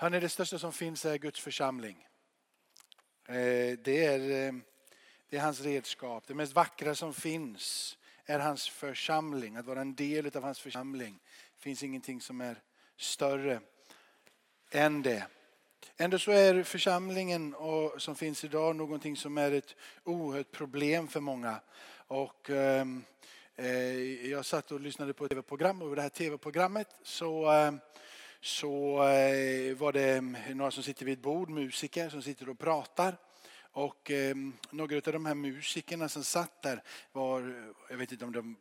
Hörrni, 0.00 0.20
det 0.20 0.28
största 0.28 0.58
som 0.58 0.72
finns 0.72 1.04
är 1.04 1.18
Guds 1.18 1.40
församling. 1.40 2.06
Eh, 3.28 3.78
det 3.84 4.04
är, 4.04 4.20
eh, 4.20 4.54
det 5.28 5.36
är 5.36 5.40
hans 5.40 5.60
redskap. 5.60 6.24
Det 6.26 6.34
mest 6.34 6.52
vackra 6.52 6.94
som 6.94 7.14
finns 7.14 7.96
är 8.24 8.38
hans 8.38 8.68
församling. 8.68 9.56
Att 9.56 9.66
vara 9.66 9.80
en 9.80 9.94
del 9.94 10.36
av 10.36 10.42
hans 10.42 10.60
församling. 10.60 11.18
Det 11.56 11.62
finns 11.62 11.82
ingenting 11.82 12.20
som 12.20 12.40
är 12.40 12.62
större 12.96 13.60
än 14.70 15.02
det. 15.02 15.26
Ändå 15.96 16.18
så 16.18 16.30
är 16.30 16.62
församlingen 16.62 17.54
och, 17.54 18.02
som 18.02 18.14
finns 18.16 18.44
idag 18.44 18.76
någonting 18.76 19.16
som 19.16 19.38
är 19.38 19.52
ett 19.52 19.76
oerhört 20.04 20.50
problem 20.50 21.08
för 21.08 21.20
många. 21.20 21.60
Och, 22.06 22.50
ehm, 22.50 23.04
eh, 23.56 24.30
jag 24.30 24.44
satt 24.44 24.72
och 24.72 24.80
lyssnade 24.80 25.14
på 25.14 25.24
ett 25.24 25.30
tv-program 25.30 25.82
och 25.82 25.96
det 25.96 26.02
här 26.02 26.08
tv-programmet 26.08 26.88
så 27.02 27.52
eh, 27.52 27.72
så 28.40 29.02
eh, 29.02 29.76
var 29.76 29.92
det 29.92 30.16
mm, 30.16 30.36
några 30.56 30.70
som 30.70 30.82
sitter 30.82 31.04
vid 31.04 31.12
ett 31.12 31.22
bord, 31.22 31.50
musiker 31.50 32.08
som 32.08 32.22
sitter 32.22 32.48
och 32.48 32.58
pratar. 32.58 33.16
Och 33.72 34.10
ehm, 34.10 34.52
några 34.70 34.96
av 34.96 35.12
de 35.12 35.26
här 35.26 35.34
musikerna 35.34 36.08
som 36.08 36.24
satt 36.24 36.62
där 36.62 36.82
var, 37.12 37.54
jag 37.90 37.96
vet 37.96 38.12
inte 38.12 38.24
om 38.24 38.32
de, 38.32 38.56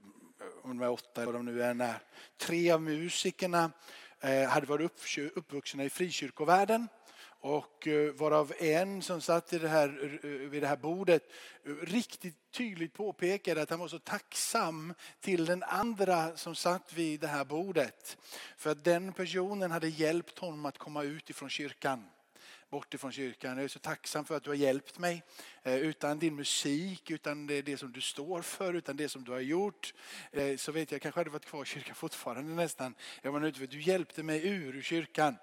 om 0.61 0.77
de 0.77 0.85
är 0.85 0.89
åtta 0.89 1.21
eller 1.21 1.31
vad 1.31 1.35
de 1.35 1.45
nu 1.45 1.63
är, 1.63 1.73
när. 1.73 1.99
tre 2.37 2.71
av 2.71 2.81
musikerna 2.81 3.71
eh, 4.19 4.49
hade 4.49 4.65
varit 4.65 5.17
uppvuxna 5.35 5.83
i 5.83 5.89
frikyrkovärlden. 5.89 6.87
Och 7.41 7.87
eh, 7.87 8.11
varav 8.13 8.53
en 8.59 9.01
som 9.01 9.21
satt 9.21 9.53
i 9.53 9.59
det 9.59 9.67
här, 9.67 10.19
eh, 10.23 10.29
vid 10.29 10.63
det 10.63 10.67
här 10.67 10.77
bordet 10.77 11.23
eh, 11.63 11.71
riktigt 11.85 12.51
tydligt 12.51 12.93
påpekade 12.93 13.61
att 13.61 13.69
han 13.69 13.79
var 13.79 13.87
så 13.87 13.99
tacksam 13.99 14.93
till 15.19 15.45
den 15.45 15.63
andra 15.63 16.37
som 16.37 16.55
satt 16.55 16.93
vid 16.93 17.19
det 17.19 17.27
här 17.27 17.45
bordet. 17.45 18.17
För 18.57 18.69
att 18.69 18.83
den 18.83 19.13
personen 19.13 19.71
hade 19.71 19.87
hjälpt 19.87 20.39
honom 20.39 20.65
att 20.65 20.77
komma 20.77 21.03
ut 21.03 21.29
ifrån 21.29 21.49
kyrkan 21.49 22.05
bort 22.69 22.93
ifrån 22.93 23.11
kyrkan. 23.11 23.57
Jag 23.57 23.63
är 23.63 23.67
så 23.67 23.79
tacksam 23.79 24.25
för 24.25 24.35
att 24.35 24.43
du 24.43 24.49
har 24.49 24.55
hjälpt 24.55 24.99
mig. 24.99 25.23
Eh, 25.63 25.77
utan 25.77 26.19
din 26.19 26.35
musik, 26.35 27.11
utan 27.11 27.47
det, 27.47 27.61
det 27.61 27.77
som 27.77 27.91
du 27.91 28.01
står 28.01 28.41
för, 28.41 28.73
utan 28.73 28.97
det 28.97 29.09
som 29.09 29.23
du 29.23 29.31
har 29.31 29.39
gjort. 29.39 29.93
Eh, 30.31 30.57
så 30.57 30.71
vet 30.71 30.91
jag, 30.91 30.95
jag 30.95 31.01
kanske 31.01 31.19
hade 31.19 31.29
varit 31.29 31.45
kvar 31.45 31.63
i 31.63 31.65
kyrkan 31.65 31.95
fortfarande 31.95 32.53
nästan. 32.53 32.95
Jag 33.21 33.31
var 33.31 33.45
ute, 33.45 33.67
du 33.67 33.81
hjälpte 33.81 34.23
mig 34.23 34.47
ur, 34.47 34.75
ur 34.75 34.81
kyrkan. 34.81 35.35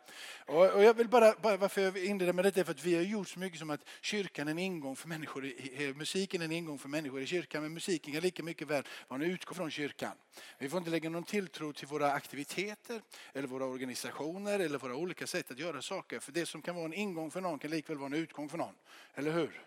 Och, 0.46 0.70
och 0.70 0.82
jag 0.82 0.94
vill 0.94 1.08
bara, 1.08 1.34
bara, 1.42 1.56
varför 1.56 1.80
jag 1.80 1.98
inleder 1.98 2.32
med 2.32 2.44
detta 2.44 2.60
är 2.60 2.64
för 2.64 2.72
att 2.72 2.84
vi 2.84 2.94
har 2.94 3.02
gjort 3.02 3.28
så 3.28 3.38
mycket 3.38 3.58
som 3.58 3.70
att 3.70 3.88
kyrkan 4.00 4.48
är 4.48 4.52
en 4.52 4.58
ingång 4.58 4.96
för 4.96 5.08
människor, 5.08 5.44
i, 5.44 5.86
eh, 5.88 5.94
musiken 5.94 6.40
är 6.40 6.44
en 6.44 6.52
ingång 6.52 6.78
för 6.78 6.88
människor 6.88 7.20
i 7.20 7.26
kyrkan. 7.26 7.62
Men 7.62 7.72
musiken 7.72 8.12
kan 8.12 8.22
lika 8.22 8.42
mycket 8.42 8.68
väl 8.68 8.82
vara 9.08 9.24
en 9.24 9.30
utgå 9.30 9.54
från 9.54 9.70
kyrkan. 9.70 10.12
Vi 10.58 10.68
får 10.68 10.78
inte 10.78 10.90
lägga 10.90 11.10
någon 11.10 11.24
tilltro 11.24 11.72
till 11.72 11.88
våra 11.88 12.12
aktiviteter 12.12 13.02
eller 13.32 13.48
våra 13.48 13.64
organisationer 13.64 14.58
eller 14.58 14.78
våra 14.78 14.96
olika 14.96 15.26
sätt 15.26 15.50
att 15.50 15.58
göra 15.58 15.82
saker. 15.82 16.20
För 16.20 16.32
det 16.32 16.46
som 16.46 16.62
kan 16.62 16.74
vara 16.74 16.84
en 16.84 16.94
ingång 16.94 17.15
för 17.30 17.40
någon 17.40 17.58
kan 17.58 17.70
likväl 17.70 17.98
vara 17.98 18.06
en 18.06 18.14
utgång 18.14 18.48
för 18.48 18.58
någon. 18.58 18.74
Eller 19.14 19.32
hur? 19.32 19.66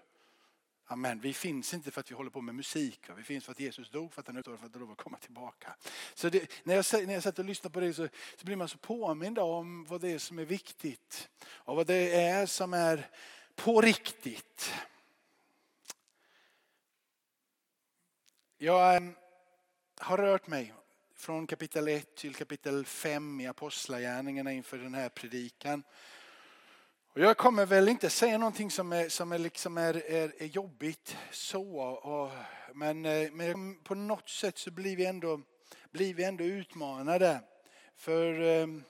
Amen. 0.91 1.19
Vi 1.19 1.33
finns 1.33 1.73
inte 1.73 1.91
för 1.91 1.99
att 1.99 2.11
vi 2.11 2.15
håller 2.15 2.29
på 2.29 2.41
med 2.41 2.55
musik. 2.55 2.99
Vi 3.17 3.23
finns 3.23 3.45
för 3.45 3.51
att 3.51 3.59
Jesus 3.59 3.89
dog 3.89 4.13
för 4.13 4.21
att 4.21 4.27
han 4.27 4.37
utdog 4.37 4.59
för 4.59 4.65
att 4.65 4.75
lov 4.75 4.91
att 4.91 4.97
komma 4.97 5.17
tillbaka. 5.17 5.75
Så 6.13 6.29
det, 6.29 6.51
när, 6.63 6.75
jag, 6.75 7.07
när 7.07 7.13
jag 7.13 7.23
satt 7.23 7.39
och 7.39 7.45
lyssnade 7.45 7.73
på 7.73 7.79
det 7.79 7.93
så, 7.93 8.07
så 8.37 8.45
blir 8.45 8.55
man 8.55 8.69
så 8.69 8.77
påmind 8.77 9.39
om 9.39 9.85
vad 9.85 10.01
det 10.01 10.09
är 10.09 10.17
som 10.17 10.39
är 10.39 10.45
viktigt. 10.45 11.29
Och 11.41 11.75
vad 11.75 11.87
det 11.87 12.15
är 12.15 12.45
som 12.45 12.73
är 12.73 13.09
på 13.55 13.81
riktigt. 13.81 14.73
Jag 18.57 18.95
ehm, 18.95 19.15
har 19.97 20.17
rört 20.17 20.47
mig 20.47 20.73
från 21.15 21.47
kapitel 21.47 21.87
1 21.87 22.15
till 22.15 22.35
kapitel 22.35 22.85
5 22.85 23.41
i 23.41 23.47
Apostlagärningarna 23.47 24.51
inför 24.51 24.77
den 24.77 24.93
här 24.93 25.09
predikan. 25.09 25.83
Och 27.13 27.21
jag 27.21 27.37
kommer 27.37 27.65
väl 27.65 27.89
inte 27.89 28.09
säga 28.09 28.37
någonting 28.37 28.71
som 28.71 28.93
är, 28.93 29.09
som 29.09 29.31
är, 29.31 29.37
liksom 29.37 29.77
är, 29.77 30.11
är, 30.11 30.33
är 30.37 30.45
jobbigt 30.45 31.17
så. 31.31 31.79
Och, 31.81 32.31
men, 32.73 33.05
eh, 33.05 33.31
men 33.31 33.79
på 33.83 33.95
något 33.95 34.29
sätt 34.29 34.57
så 34.57 34.71
blir 34.71 34.95
vi 34.95 35.05
ändå, 35.05 35.41
blir 35.91 36.13
vi 36.13 36.23
ändå 36.23 36.43
utmanade. 36.43 37.41
För 37.95 38.41
ehm, 38.41 38.83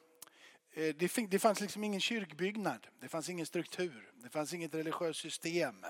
eh, 0.73 0.95
det, 0.95 1.15
det 1.29 1.39
fanns 1.39 1.61
liksom 1.61 1.83
ingen 1.83 1.99
kyrkbyggnad. 1.99 2.87
Det 3.01 3.07
fanns 3.07 3.29
ingen 3.29 3.45
struktur. 3.45 4.11
Det 4.13 4.29
fanns 4.29 4.53
inget 4.53 4.75
religiöst 4.75 5.19
system. 5.19 5.85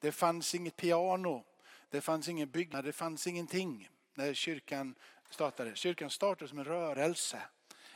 Det 0.00 0.12
fanns 0.12 0.54
inget 0.54 0.76
piano. 0.76 1.44
Det 1.90 2.00
fanns 2.00 2.28
ingen 2.28 2.50
byggnad. 2.50 2.84
Det 2.84 2.92
fanns 2.92 3.26
ingenting 3.26 3.88
när 4.14 4.34
kyrkan 4.34 4.94
startade. 5.30 5.76
Kyrkan 5.76 6.10
startade 6.10 6.48
som 6.48 6.58
en 6.58 6.64
rörelse 6.64 7.42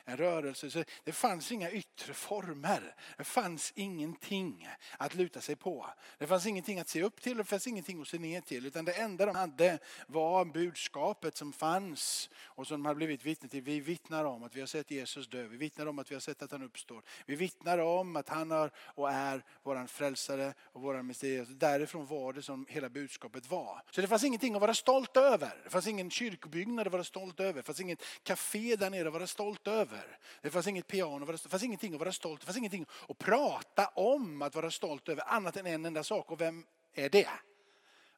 en 0.09 0.17
rörelse. 0.17 0.71
Så 0.71 0.85
det 1.05 1.13
fanns 1.13 1.53
inga 1.53 1.71
yttre 1.71 2.15
former. 2.15 2.95
Det 3.17 3.25
fanns 3.25 3.73
ingenting 3.77 4.69
att 4.99 5.15
luta 5.15 5.41
sig 5.41 5.57
på. 5.57 5.87
Det 6.19 6.27
fanns 6.27 6.47
ingenting 6.47 6.79
att 6.79 6.89
se 6.89 7.03
upp 7.03 7.23
till 7.23 7.33
och 7.33 7.45
det 7.45 7.45
fanns 7.45 7.67
ingenting 7.67 8.01
att 8.01 8.09
se 8.09 8.19
ner 8.19 8.41
till. 8.41 8.67
Utan 8.67 8.85
det 8.85 8.93
enda 8.93 9.27
de 9.27 9.37
hade 9.37 9.79
var 10.07 10.45
budskapet 10.45 11.37
som 11.37 11.53
fanns 11.53 12.31
och 12.37 12.67
som 12.67 12.83
de 12.83 12.87
hade 12.87 12.97
blivit 12.97 13.25
vittne 13.25 13.49
till. 13.49 13.63
Vi 13.63 13.81
vittnar 13.81 14.25
om 14.25 14.43
att 14.43 14.57
vi 14.57 14.61
har 14.61 14.67
sett 14.67 14.91
Jesus 14.91 15.29
dö. 15.29 15.47
Vi 15.47 15.57
vittnar 15.57 15.87
om 15.87 15.99
att 15.99 16.11
vi 16.11 16.15
har 16.15 16.21
sett 16.21 16.43
att 16.43 16.51
han 16.53 16.63
uppstår. 16.63 17.03
Vi 17.27 17.35
vittnar 17.35 17.79
om 17.79 18.17
att 18.17 18.29
han 18.29 18.51
har 18.51 18.71
och 18.79 19.11
är 19.11 19.45
vår 19.63 19.87
frälsare 19.87 20.55
och 20.61 20.83
vår 20.83 21.03
Messias. 21.03 21.49
Därifrån 21.49 22.07
var 22.07 22.33
det 22.33 22.43
som 22.43 22.67
hela 22.69 22.89
budskapet 22.89 23.51
var. 23.51 23.83
Så 23.91 24.01
det 24.01 24.07
fanns 24.07 24.25
ingenting 24.25 24.55
att 24.55 24.61
vara 24.61 24.75
stolt 24.75 25.17
över. 25.17 25.61
Det 25.65 25.71
fanns 25.71 25.87
ingen 25.87 26.11
kyrkbyggnad 26.11 26.87
att 26.87 26.93
vara 26.93 27.05
stolt 27.05 27.41
över. 27.41 27.53
Det 27.53 27.63
fanns 27.63 27.81
inget 27.81 28.03
café 28.23 28.77
där 28.77 28.91
nere 28.91 29.09
att 29.09 29.15
vara 29.15 29.27
stolt 29.27 29.69
över 29.69 29.96
över. 29.97 30.19
Det 30.43 30.51
fanns 30.51 30.67
inget 30.67 30.87
piano, 30.87 31.27
det 31.27 31.39
fanns 31.39 31.63
ingenting 31.63 31.95
att 31.95 32.01
vara 32.01 32.13
stolt 32.13 32.41
Det 32.41 32.47
fanns 32.47 32.59
ingenting 32.59 32.87
att 33.09 33.19
prata 33.19 33.87
om 33.87 34.43
att 34.43 34.55
vara 34.55 34.71
stolt 34.71 35.09
över 35.09 35.23
annat 35.27 35.57
än 35.57 35.67
en 35.67 35.87
enda 35.87 36.05
sak. 36.05 36.31
Och 36.31 36.41
vem 36.41 36.67
är 36.95 37.09
det? 37.09 37.29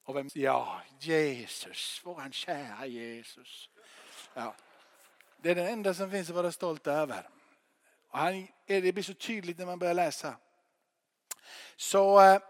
Och 0.04 0.16
vem, 0.16 0.28
ja, 0.34 0.80
Jesus, 1.00 2.00
våran 2.04 2.32
kära 2.32 2.86
Jesus. 2.86 3.70
Ja. 4.34 4.54
Det 5.42 5.50
är 5.50 5.54
den 5.54 5.66
enda 5.66 5.94
som 5.94 6.10
finns 6.10 6.28
att 6.28 6.36
vara 6.36 6.52
stolt 6.52 6.86
över. 6.86 7.28
Och 8.10 8.18
han, 8.18 8.48
det 8.66 8.94
blir 8.94 9.02
så 9.02 9.14
tydligt 9.14 9.58
när 9.58 9.66
man 9.66 9.78
börjar 9.78 9.94
läsa. 9.94 10.36
Så 11.76 12.20
eh, 12.20 12.40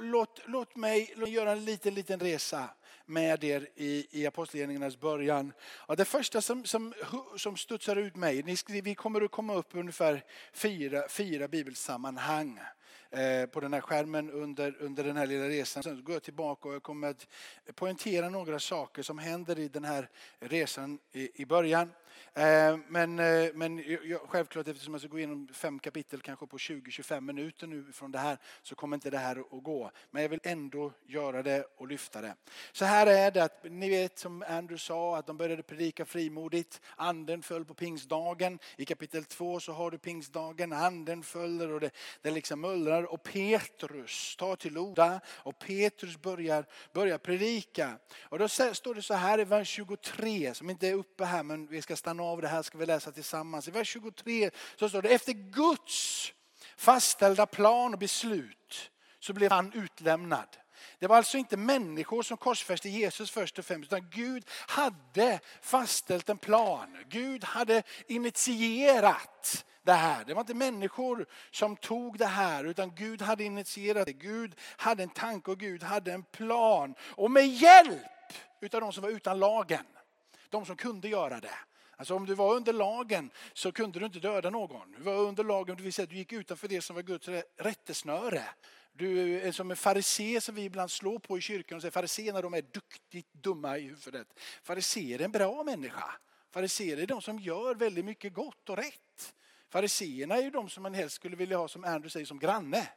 låt, 0.00 0.40
låt, 0.46 0.76
mig, 0.76 1.12
låt 1.16 1.28
mig 1.28 1.32
göra 1.32 1.52
en 1.52 1.64
liten, 1.64 1.94
liten 1.94 2.20
resa 2.20 2.68
med 3.08 3.44
er 3.44 3.68
i, 3.74 4.06
i 4.10 4.26
Apostlagärningarnas 4.26 5.00
början. 5.00 5.52
Ja, 5.88 5.94
det 5.94 6.04
första 6.04 6.40
som, 6.40 6.64
som, 6.64 6.94
som 7.36 7.56
studsar 7.56 7.96
ut 7.96 8.16
mig, 8.16 8.42
ni, 8.42 8.80
vi 8.80 8.94
kommer 8.94 9.20
att 9.20 9.30
komma 9.30 9.54
upp 9.54 9.66
ungefär 9.72 10.24
fyra, 10.52 11.08
fyra 11.08 11.48
bibelsammanhang 11.48 12.60
eh, 13.10 13.46
på 13.46 13.60
den 13.60 13.72
här 13.72 13.80
skärmen 13.80 14.30
under, 14.30 14.76
under 14.80 15.04
den 15.04 15.16
här 15.16 15.26
lilla 15.26 15.48
resan. 15.48 15.82
Sen 15.82 16.04
går 16.04 16.14
jag 16.14 16.22
tillbaka 16.22 16.68
och 16.68 16.74
jag 16.74 16.82
kommer 16.82 17.08
att 17.08 17.26
poängtera 17.74 18.28
några 18.28 18.58
saker 18.58 19.02
som 19.02 19.18
händer 19.18 19.58
i 19.58 19.68
den 19.68 19.84
här 19.84 20.08
resan 20.40 20.98
i, 21.12 21.42
i 21.42 21.46
början. 21.46 21.90
Eh, 22.34 22.78
men, 22.88 23.18
eh, 23.18 23.50
men 23.54 23.84
självklart 24.26 24.68
eftersom 24.68 24.94
jag 24.94 25.00
ska 25.00 25.08
gå 25.08 25.18
igenom 25.18 25.48
fem 25.52 25.78
kapitel 25.78 26.20
kanske 26.20 26.46
på 26.46 26.58
20-25 26.58 27.20
minuter 27.20 27.66
nu 27.66 27.84
från 27.92 28.12
det 28.12 28.18
här 28.18 28.38
så 28.62 28.74
kommer 28.74 28.96
inte 28.96 29.10
det 29.10 29.18
här 29.18 29.40
att 29.40 29.62
gå. 29.62 29.90
Men 30.10 30.22
jag 30.22 30.28
vill 30.28 30.40
ändå 30.42 30.92
göra 31.06 31.42
det 31.42 31.64
och 31.76 31.88
lyfta 31.88 32.20
det. 32.20 32.34
Så 32.72 32.84
här 32.84 33.06
är 33.06 33.30
det 33.30 33.44
att 33.44 33.64
ni 33.64 33.90
vet 33.90 34.18
som 34.18 34.42
Andrew 34.48 34.78
sa 34.78 35.16
att 35.16 35.26
de 35.26 35.36
började 35.36 35.62
predika 35.62 36.04
frimodigt. 36.04 36.80
Anden 36.96 37.42
föll 37.42 37.64
på 37.64 37.74
pingstdagen. 37.74 38.58
I 38.76 38.84
kapitel 38.84 39.24
2 39.24 39.60
så 39.60 39.72
har 39.72 39.90
du 39.90 39.98
pingstdagen. 39.98 40.72
Anden 40.72 41.22
följer 41.22 41.72
och 41.72 41.80
det, 41.80 41.90
det 42.22 42.30
liksom 42.30 42.60
mullrar. 42.60 43.02
Och 43.02 43.22
Petrus 43.22 44.36
tar 44.36 44.56
till 44.56 44.78
orda 44.78 45.20
och 45.28 45.58
Petrus 45.58 46.20
börjar, 46.20 46.64
börjar 46.92 47.18
predika. 47.18 47.98
Och 48.20 48.38
då 48.38 48.48
står 48.48 48.94
det 48.94 49.02
så 49.02 49.14
här 49.14 49.40
i 49.40 49.44
vers 49.44 49.68
23 49.68 50.54
som 50.54 50.70
inte 50.70 50.88
är 50.88 50.94
uppe 50.94 51.24
här 51.24 51.42
men 51.42 51.66
vi 51.66 51.82
ska 51.82 51.96
stanna 51.98 52.22
av 52.22 52.40
det 52.42 52.48
här 52.48 52.62
ska 52.62 52.78
vi 52.78 52.86
läsa 52.86 53.12
tillsammans. 53.12 53.68
I 53.68 53.70
vers 53.70 53.88
23 53.88 54.50
så 54.76 54.88
står 54.88 55.02
det 55.02 55.08
efter 55.08 55.32
Guds 55.32 56.32
fastställda 56.76 57.46
plan 57.46 57.92
och 57.92 57.98
beslut 57.98 58.90
så 59.20 59.32
blev 59.32 59.52
han 59.52 59.72
utlämnad. 59.72 60.56
Det 60.98 61.06
var 61.06 61.16
alltså 61.16 61.38
inte 61.38 61.56
människor 61.56 62.22
som 62.22 62.36
korsfäste 62.36 62.88
Jesus 62.88 63.30
först 63.30 63.58
och 63.58 63.64
främst, 63.64 63.92
utan 63.92 64.10
Gud 64.10 64.44
hade 64.50 65.40
fastställt 65.62 66.28
en 66.28 66.38
plan. 66.38 66.96
Gud 67.08 67.44
hade 67.44 67.82
initierat 68.06 69.64
det 69.82 69.92
här. 69.92 70.24
Det 70.24 70.34
var 70.34 70.40
inte 70.40 70.54
människor 70.54 71.26
som 71.50 71.76
tog 71.76 72.18
det 72.18 72.26
här, 72.26 72.64
utan 72.64 72.94
Gud 72.94 73.22
hade 73.22 73.44
initierat 73.44 74.06
det. 74.06 74.12
Gud 74.12 74.54
hade 74.60 75.02
en 75.02 75.08
tanke 75.08 75.50
och 75.50 75.58
Gud 75.58 75.82
hade 75.82 76.12
en 76.12 76.22
plan. 76.22 76.94
Och 77.00 77.30
med 77.30 77.48
hjälp 77.48 78.02
utav 78.60 78.80
de 78.80 78.92
som 78.92 79.02
var 79.02 79.10
utan 79.10 79.38
lagen, 79.38 79.86
de 80.48 80.66
som 80.66 80.76
kunde 80.76 81.08
göra 81.08 81.40
det, 81.40 81.54
Alltså 81.98 82.14
om 82.14 82.26
du 82.26 82.34
var 82.34 82.54
under 82.54 82.72
lagen 82.72 83.30
så 83.52 83.72
kunde 83.72 83.98
du 83.98 84.06
inte 84.06 84.18
döda 84.18 84.50
någon. 84.50 84.92
Du 84.96 85.02
var 85.02 85.14
under 85.16 85.44
lagen, 85.44 85.76
det 85.76 85.82
vill 85.82 85.92
säga 85.92 86.06
du 86.06 86.16
gick 86.16 86.32
utanför 86.32 86.68
det 86.68 86.80
som 86.80 86.96
var 86.96 87.02
Guds 87.02 87.28
rättesnöre. 87.56 88.42
Du 88.92 89.40
är 89.40 89.52
som 89.52 89.70
en 89.70 89.76
farisé 89.76 90.40
som 90.40 90.54
vi 90.54 90.64
ibland 90.64 90.90
slår 90.90 91.18
på 91.18 91.38
i 91.38 91.40
kyrkan 91.40 91.76
och 91.76 91.82
säger 91.82 91.92
fariséerna 91.92 92.40
de 92.40 92.54
är 92.54 92.62
duktigt 92.62 93.32
dumma 93.32 93.78
i 93.78 93.80
huvudet. 93.80 94.26
Fariséer 94.62 95.20
är 95.20 95.24
en 95.24 95.32
bra 95.32 95.64
människa. 95.64 96.10
Fariséer 96.50 96.96
är 96.96 97.06
de 97.06 97.22
som 97.22 97.38
gör 97.38 97.74
väldigt 97.74 98.04
mycket 98.04 98.34
gott 98.34 98.68
och 98.68 98.76
rätt. 98.76 99.34
Fariséerna 99.68 100.36
är 100.36 100.42
ju 100.42 100.50
de 100.50 100.68
som 100.68 100.82
man 100.82 100.94
helst 100.94 101.16
skulle 101.16 101.36
vilja 101.36 101.58
ha 101.58 101.68
som 101.68 101.84
Andrew 101.84 102.10
säger 102.10 102.26
som 102.26 102.38
granne. 102.38 102.88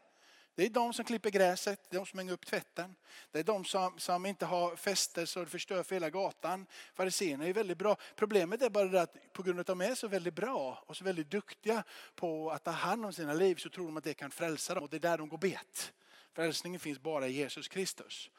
Det 0.56 0.65
är 0.65 0.69
de 0.69 0.94
som 0.94 1.06
klipper 1.06 1.30
gräset, 1.30 1.89
det 1.89 1.95
är 1.95 2.00
de 2.00 2.06
som 2.06 2.19
hänger 2.19 2.33
upp 2.33 2.45
tvätten. 2.45 2.95
Det 3.31 3.39
är 3.39 3.44
de 3.44 3.65
som, 3.65 4.00
som 4.00 4.25
inte 4.25 4.45
har 4.45 4.75
fester 4.75 5.25
så 5.25 5.39
det 5.39 5.45
förstör 5.45 5.83
för 5.83 5.95
hela 5.95 6.09
gatan. 6.09 6.65
Fariséerna 6.94 7.45
är 7.45 7.53
väldigt 7.53 7.77
bra. 7.77 7.98
Problemet 8.15 8.62
är 8.62 8.69
bara 8.69 8.86
det 8.86 9.01
att 9.01 9.33
på 9.33 9.44
grund 9.44 9.59
av 9.59 9.62
att 9.62 9.68
de 9.68 9.81
är 9.81 9.95
så 9.95 10.07
väldigt 10.07 10.33
bra 10.33 10.83
och 10.88 10.98
så 10.98 11.03
väldigt 11.03 11.31
duktiga 11.31 11.83
på 12.15 12.51
att 12.51 12.63
ta 12.63 12.71
hand 12.71 13.06
om 13.06 13.13
sina 13.13 13.33
liv 13.33 13.56
så 13.56 13.69
tror 13.69 13.86
de 13.86 13.98
att 13.98 14.03
det 14.03 14.13
kan 14.13 14.31
frälsa 14.31 14.74
dem 14.74 14.83
och 14.83 14.89
det 14.89 14.98
är 14.98 15.00
där 15.00 15.18
de 15.18 15.30
går 15.30 15.38
bet. 15.38 15.94
Frälsningen 16.33 16.80
finns 16.80 17.00
bara 17.00 17.27
i 17.27 17.31
Jesus 17.31 17.68
Kristus. 17.68 18.30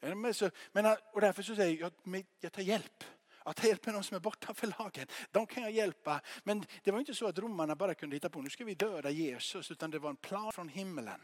Men, 0.00 0.86
och 1.12 1.20
därför 1.20 1.42
så 1.42 1.56
säger 1.56 1.80
jag, 1.80 2.24
jag 2.40 2.52
tar 2.52 2.62
hjälp. 2.62 3.04
Jag 3.44 3.56
tar 3.56 3.68
hjälp 3.68 3.86
med 3.86 3.94
de 3.94 4.02
som 4.02 4.14
är 4.14 4.20
bortanför 4.20 4.66
lagen. 4.78 5.06
De 5.30 5.46
kan 5.46 5.62
jag 5.62 5.72
hjälpa. 5.72 6.20
Men 6.44 6.64
det 6.84 6.90
var 6.90 6.98
inte 6.98 7.14
så 7.14 7.26
att 7.26 7.38
romarna 7.38 7.76
bara 7.76 7.94
kunde 7.94 8.16
hitta 8.16 8.30
på, 8.30 8.42
nu 8.42 8.50
ska 8.50 8.64
vi 8.64 8.74
döda 8.74 9.10
Jesus. 9.10 9.70
Utan 9.70 9.90
det 9.90 9.98
var 9.98 10.10
en 10.10 10.16
plan 10.16 10.52
från 10.52 10.68
himlen. 10.68 11.20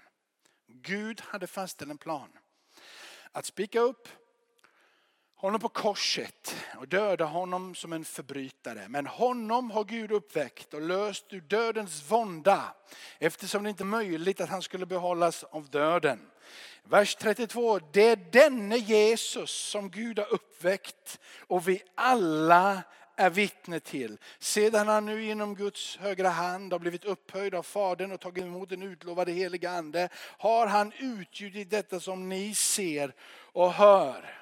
Gud 0.74 1.20
hade 1.20 1.46
fastställt 1.46 1.90
en 1.90 1.98
plan. 1.98 2.28
Att 3.32 3.46
spika 3.46 3.80
upp 3.80 4.08
honom 5.42 5.60
på 5.60 5.69
korset 5.69 6.56
och 6.76 6.88
döda 6.88 7.24
honom 7.24 7.74
som 7.74 7.92
en 7.92 8.04
förbrytare. 8.04 8.88
Men 8.88 9.06
honom 9.06 9.70
har 9.70 9.84
Gud 9.84 10.12
uppväckt 10.12 10.74
och 10.74 10.82
löst 10.82 11.32
ur 11.32 11.40
dödens 11.40 12.10
vånda 12.10 12.74
eftersom 13.19 13.62
det 13.62 13.70
inte 13.70 13.82
är 13.82 13.84
möjligt 13.84 14.40
att 14.40 14.48
han 14.48 14.62
skulle 14.62 14.86
behållas 14.86 15.44
av 15.44 15.70
döden. 15.70 16.30
Vers 16.84 17.16
32. 17.16 17.78
Det 17.78 18.08
är 18.08 18.16
denne 18.16 18.76
Jesus 18.76 19.50
som 19.50 19.90
Gud 19.90 20.19
har 20.19 20.32
uppväckt 20.32 21.20
och 21.38 21.69
vi 21.69 21.82
alla 21.94 22.82
är 23.22 23.30
vittne 23.30 23.80
till. 23.80 24.19
Sedan 24.38 24.88
han 24.88 25.06
nu 25.06 25.24
genom 25.24 25.54
Guds 25.54 25.96
högra 25.96 26.28
hand 26.28 26.72
har 26.72 26.78
blivit 26.78 27.04
upphöjd 27.04 27.54
av 27.54 27.62
Fadern 27.62 28.12
och 28.12 28.20
tagit 28.20 28.44
emot 28.44 28.69
den 28.69 28.82
utlovade 28.82 29.32
heliga 29.32 29.70
Ande 29.70 30.08
har 30.14 30.66
han 30.66 30.92
utgjutit 30.98 31.70
detta 31.70 32.00
som 32.00 32.28
ni 32.28 32.54
ser 32.54 33.14
och 33.30 33.72
hör. 33.72 34.38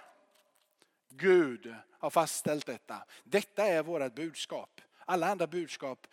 Gud 1.08 1.74
har 1.90 2.10
fastställt 2.10 2.66
detta. 2.66 3.04
Detta 3.24 3.66
är 3.66 3.82
vårt 3.82 4.14
budskap. 4.14 4.80
Alla 5.04 5.26
andra 5.26 5.46
budskap, 5.46 6.06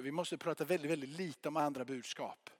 vi 0.00 0.10
måste 0.10 0.38
prata 0.38 0.64
väldigt, 0.64 0.90
väldigt 0.90 1.10
lite 1.10 1.48
om 1.48 1.56
andra 1.56 1.84
budskap. 1.84 2.50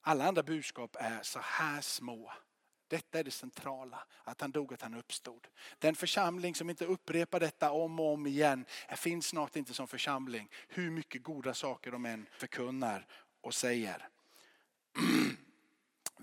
Alla 0.00 0.24
andra 0.28 0.42
budskap 0.42 0.96
är 1.00 1.22
så 1.22 1.38
här 1.42 1.80
små. 1.80 2.32
Detta 2.90 3.18
är 3.18 3.24
det 3.24 3.30
centrala, 3.30 3.98
att 4.24 4.40
han 4.40 4.50
dog, 4.50 4.74
att 4.74 4.82
han 4.82 4.94
uppstod. 4.94 5.48
Den 5.78 5.94
församling 5.94 6.54
som 6.54 6.70
inte 6.70 6.84
upprepar 6.84 7.40
detta 7.40 7.70
om 7.70 8.00
och 8.00 8.12
om 8.12 8.26
igen 8.26 8.64
finns 8.96 9.26
snart 9.26 9.56
inte 9.56 9.74
som 9.74 9.88
församling. 9.88 10.48
Hur 10.68 10.90
mycket 10.90 11.22
goda 11.22 11.54
saker 11.54 11.90
de 11.90 12.06
än 12.06 12.26
förkunnar 12.32 13.06
och 13.40 13.54
säger. 13.54 14.08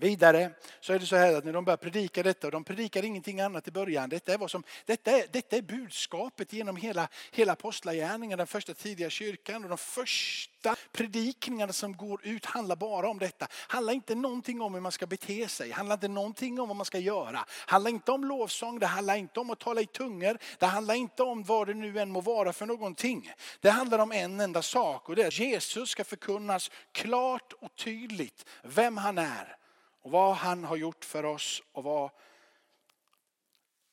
Vidare 0.00 0.50
så 0.80 0.92
är 0.92 0.98
det 0.98 1.06
så 1.06 1.16
här 1.16 1.34
att 1.34 1.44
när 1.44 1.52
de 1.52 1.64
börjar 1.64 1.76
predika 1.76 2.22
detta, 2.22 2.46
och 2.46 2.50
de 2.50 2.64
predikar 2.64 3.04
ingenting 3.04 3.40
annat 3.40 3.68
i 3.68 3.70
början. 3.70 4.08
Detta 4.08 4.32
är, 4.32 4.38
vad 4.38 4.50
som, 4.50 4.62
detta 4.86 5.10
är, 5.10 5.26
detta 5.32 5.56
är 5.56 5.62
budskapet 5.62 6.52
genom 6.52 6.76
hela, 6.76 7.08
hela 7.32 7.52
apostlagärningen, 7.52 8.38
den 8.38 8.46
första 8.46 8.74
tidiga 8.74 9.10
kyrkan. 9.10 9.62
Och 9.62 9.68
de 9.68 9.78
första 9.78 10.76
predikningarna 10.92 11.72
som 11.72 11.96
går 11.96 12.26
ut 12.26 12.44
handlar 12.44 12.76
bara 12.76 13.08
om 13.08 13.18
detta. 13.18 13.46
Handlar 13.52 13.92
inte 13.92 14.14
någonting 14.14 14.60
om 14.60 14.74
hur 14.74 14.80
man 14.80 14.92
ska 14.92 15.06
bete 15.06 15.48
sig, 15.48 15.70
handlar 15.70 15.94
inte 15.94 16.08
någonting 16.08 16.60
om 16.60 16.68
vad 16.68 16.76
man 16.76 16.86
ska 16.86 16.98
göra. 16.98 17.44
Handlar 17.48 17.90
inte 17.90 18.12
om 18.12 18.24
lovsång, 18.24 18.78
det 18.78 18.86
handlar 18.86 19.16
inte 19.16 19.40
om 19.40 19.50
att 19.50 19.58
tala 19.58 19.80
i 19.80 19.86
tungor. 19.86 20.38
Det 20.58 20.66
handlar 20.66 20.94
inte 20.94 21.22
om 21.22 21.42
vad 21.42 21.66
det 21.66 21.74
nu 21.74 21.98
än 21.98 22.10
må 22.10 22.20
vara 22.20 22.52
för 22.52 22.66
någonting. 22.66 23.32
Det 23.60 23.70
handlar 23.70 23.98
om 23.98 24.12
en 24.12 24.40
enda 24.40 24.62
sak 24.62 25.08
och 25.08 25.16
det 25.16 25.22
är 25.22 25.28
att 25.28 25.38
Jesus 25.38 25.90
ska 25.90 26.04
förkunnas 26.04 26.70
klart 26.92 27.52
och 27.52 27.74
tydligt 27.74 28.46
vem 28.62 28.96
han 28.96 29.18
är 29.18 29.58
och 30.02 30.10
vad 30.10 30.36
han 30.36 30.64
har 30.64 30.76
gjort 30.76 31.04
för 31.04 31.24
oss 31.24 31.62
och 31.72 31.84
vad 31.84 32.10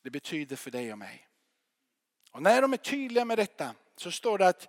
det 0.02 0.10
betyder 0.10 0.56
för 0.56 0.70
dig 0.70 0.92
och 0.92 0.98
mig. 0.98 1.28
Och 2.30 2.42
när 2.42 2.62
de 2.62 2.72
är 2.72 2.76
tydliga 2.76 3.24
med 3.24 3.38
detta 3.38 3.74
så 3.96 4.10
står 4.10 4.38
det 4.38 4.48
att 4.48 4.68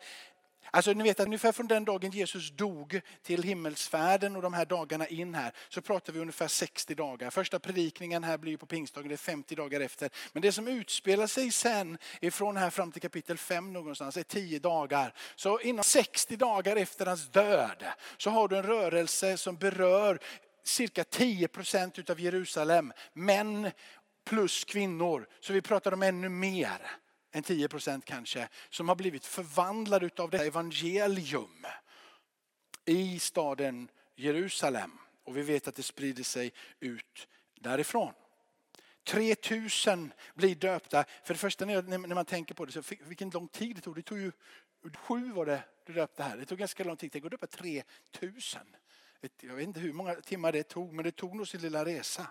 Alltså 0.72 0.94
ni 0.94 1.04
vet 1.04 1.19
att 1.19 1.25
ungefär 1.25 1.51
från 1.51 1.68
den 1.68 1.86
dagen 1.86 2.12
Jesus 2.12 2.51
dog 2.51 3.01
till 3.24 3.44
himmelsfärden 3.44 4.36
och 4.36 4.42
de 4.42 4.54
här 4.54 4.66
dagarna 4.66 5.07
in 5.07 5.36
här 5.36 5.51
så 5.69 5.81
pratar 5.81 6.13
vi 6.13 6.19
ungefär 6.19 6.48
60 6.48 6.95
dagar. 6.95 7.30
Första 7.30 7.60
predikningen 7.60 8.24
här 8.24 8.38
blir 8.38 8.57
på 8.57 8.66
pingstdagen, 8.66 9.07
det 9.07 9.16
är 9.16 9.18
50 9.18 9.56
dagar 9.56 9.80
efter. 9.80 10.10
Men 10.34 10.42
det 10.42 10.51
som 10.51 10.68
utspelar 10.68 11.28
sig 11.28 11.51
sen 11.51 11.98
ifrån 12.22 12.57
här 12.57 12.69
fram 12.69 12.92
till 12.92 13.01
kapitel 13.01 13.38
5 13.38 13.74
någonstans 13.74 14.18
är 14.18 14.24
10 14.24 14.60
dagar. 14.60 15.13
Så 15.36 15.60
inom 15.60 15.84
60 15.84 16.36
dagar 16.36 16.75
efter 16.75 17.06
hans 17.06 17.28
död 17.28 17.84
så 18.18 18.30
har 18.30 18.48
du 18.48 18.57
en 18.57 18.63
rörelse 18.63 19.38
som 19.38 19.57
berör 19.57 20.19
cirka 20.67 21.03
10 21.03 21.47
procent 21.47 22.09
av 22.09 22.19
Jerusalem. 22.19 22.93
Män 23.13 23.71
plus 24.25 24.63
kvinnor. 24.63 25.27
Så 25.39 25.53
vi 25.53 25.61
pratar 25.61 25.93
om 25.93 26.03
ännu 26.03 26.29
mer 26.29 26.91
än 27.31 27.43
10 27.43 27.67
procent 27.67 28.05
kanske. 28.05 28.49
Som 28.69 28.89
har 28.89 28.95
blivit 28.95 29.25
förvandlade 29.25 30.09
av 30.17 30.29
det 30.29 30.45
evangelium 30.45 31.65
i 32.85 33.19
staden 33.19 33.89
Jerusalem. 34.15 34.91
Och 35.23 35.37
vi 35.37 35.41
vet 35.41 35.67
att 35.67 35.75
det 35.75 35.83
sprider 35.83 36.23
sig 36.23 36.53
ut 36.79 37.27
därifrån. 37.59 38.13
3000 39.03 40.13
blir 40.35 40.55
döpta. 40.55 41.05
För 41.23 41.33
det 41.33 41.39
första 41.39 41.65
när 41.65 42.15
man 42.15 42.25
tänker 42.25 42.55
på 42.55 42.65
det, 42.65 42.71
så 42.71 42.81
vilken 43.01 43.29
lång 43.29 43.47
tid 43.47 43.75
det 43.75 43.81
tog. 43.81 43.95
Det 43.95 44.01
tog 44.01 44.19
ju 44.19 44.31
sju 44.95 45.31
var 45.31 45.45
det 45.45 45.63
du 45.85 45.93
döpte 45.93 46.23
här. 46.23 46.37
Det 46.37 46.45
tog 46.45 46.57
ganska 46.57 46.83
lång 46.83 46.97
tid. 46.97 47.11
Tänk 47.11 47.25
att 47.25 47.31
döpa 47.31 47.47
3000 47.47 48.61
jag 49.41 49.55
vet 49.55 49.63
inte 49.63 49.79
hur 49.79 49.93
många 49.93 50.15
timmar 50.15 50.51
det 50.51 50.63
tog, 50.63 50.93
men 50.93 51.05
det 51.05 51.11
tog 51.11 51.35
nog 51.35 51.47
sin 51.47 51.61
lilla 51.61 51.85
resa. 51.85 52.27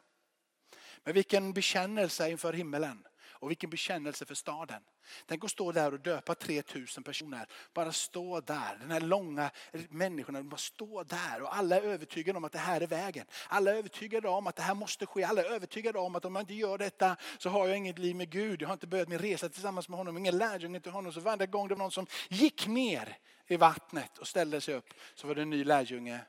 Men 1.05 1.15
vilken 1.15 1.53
bekännelse 1.53 2.31
inför 2.31 2.53
himmelen 2.53 3.07
och 3.39 3.51
vilken 3.51 3.71
bekännelse 3.71 4.25
för 4.25 4.35
staden. 4.35 4.83
Tänk 5.27 5.45
att 5.45 5.51
stå 5.51 5.73
där 5.73 5.93
och 5.93 6.01
döpa 6.01 6.35
3000 6.35 7.05
personer. 7.05 7.47
Bara 7.75 7.93
stå 7.93 8.41
där, 8.41 8.77
den 8.81 8.91
här 8.91 9.01
långa 9.01 9.51
människorna, 9.89 10.43
bara 10.43 10.57
stå 10.57 11.03
där 11.03 11.43
och 11.43 11.57
alla 11.57 11.77
är 11.77 11.83
övertygade 11.83 12.37
om 12.37 12.45
att 12.45 12.53
det 12.53 12.59
här 12.59 12.81
är 12.81 12.87
vägen. 12.87 13.27
Alla 13.49 13.71
är 13.71 13.75
övertygade 13.75 14.29
om 14.29 14.47
att 14.47 14.57
det 14.57 14.63
här 14.63 14.75
måste 14.75 15.07
ske. 15.07 15.25
Alla 15.25 15.41
är 15.41 15.51
övertygade 15.51 15.99
om 15.99 16.17
att 16.17 16.25
om 16.25 16.35
jag 16.35 16.43
inte 16.43 16.55
gör 16.55 16.79
detta 16.79 17.17
så 17.39 17.51
har 17.51 17.69
jag 17.69 17.77
inget 17.77 17.99
liv 17.99 18.17
med 18.17 18.31
Gud. 18.31 18.63
Jag 18.63 18.69
har 18.69 18.73
inte 18.73 18.87
börjat 18.87 19.09
min 19.09 19.19
resa 19.19 19.49
tillsammans 19.49 19.89
med 19.89 19.99
honom, 19.99 20.19
ingen 20.19 20.39
lärjunge 20.39 20.81
till 20.81 20.93
honom. 20.93 21.13
Så 21.13 21.21
varje 21.21 21.47
gång 21.47 21.69
det 21.69 21.75
var 21.75 21.79
någon 21.79 21.91
som 21.91 22.07
gick 22.29 22.67
ner 22.67 23.19
i 23.47 23.57
vattnet 23.57 24.19
och 24.19 24.27
ställde 24.27 24.61
sig 24.61 24.75
upp 24.75 24.95
så 25.15 25.27
var 25.27 25.35
det 25.35 25.43
en 25.43 25.51
ny 25.51 25.65
lärjunge 25.65 26.21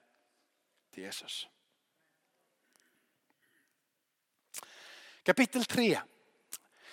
till 0.98 1.04
Jesus. 1.04 1.48
Kapitel 5.24 5.66
3. 5.66 6.00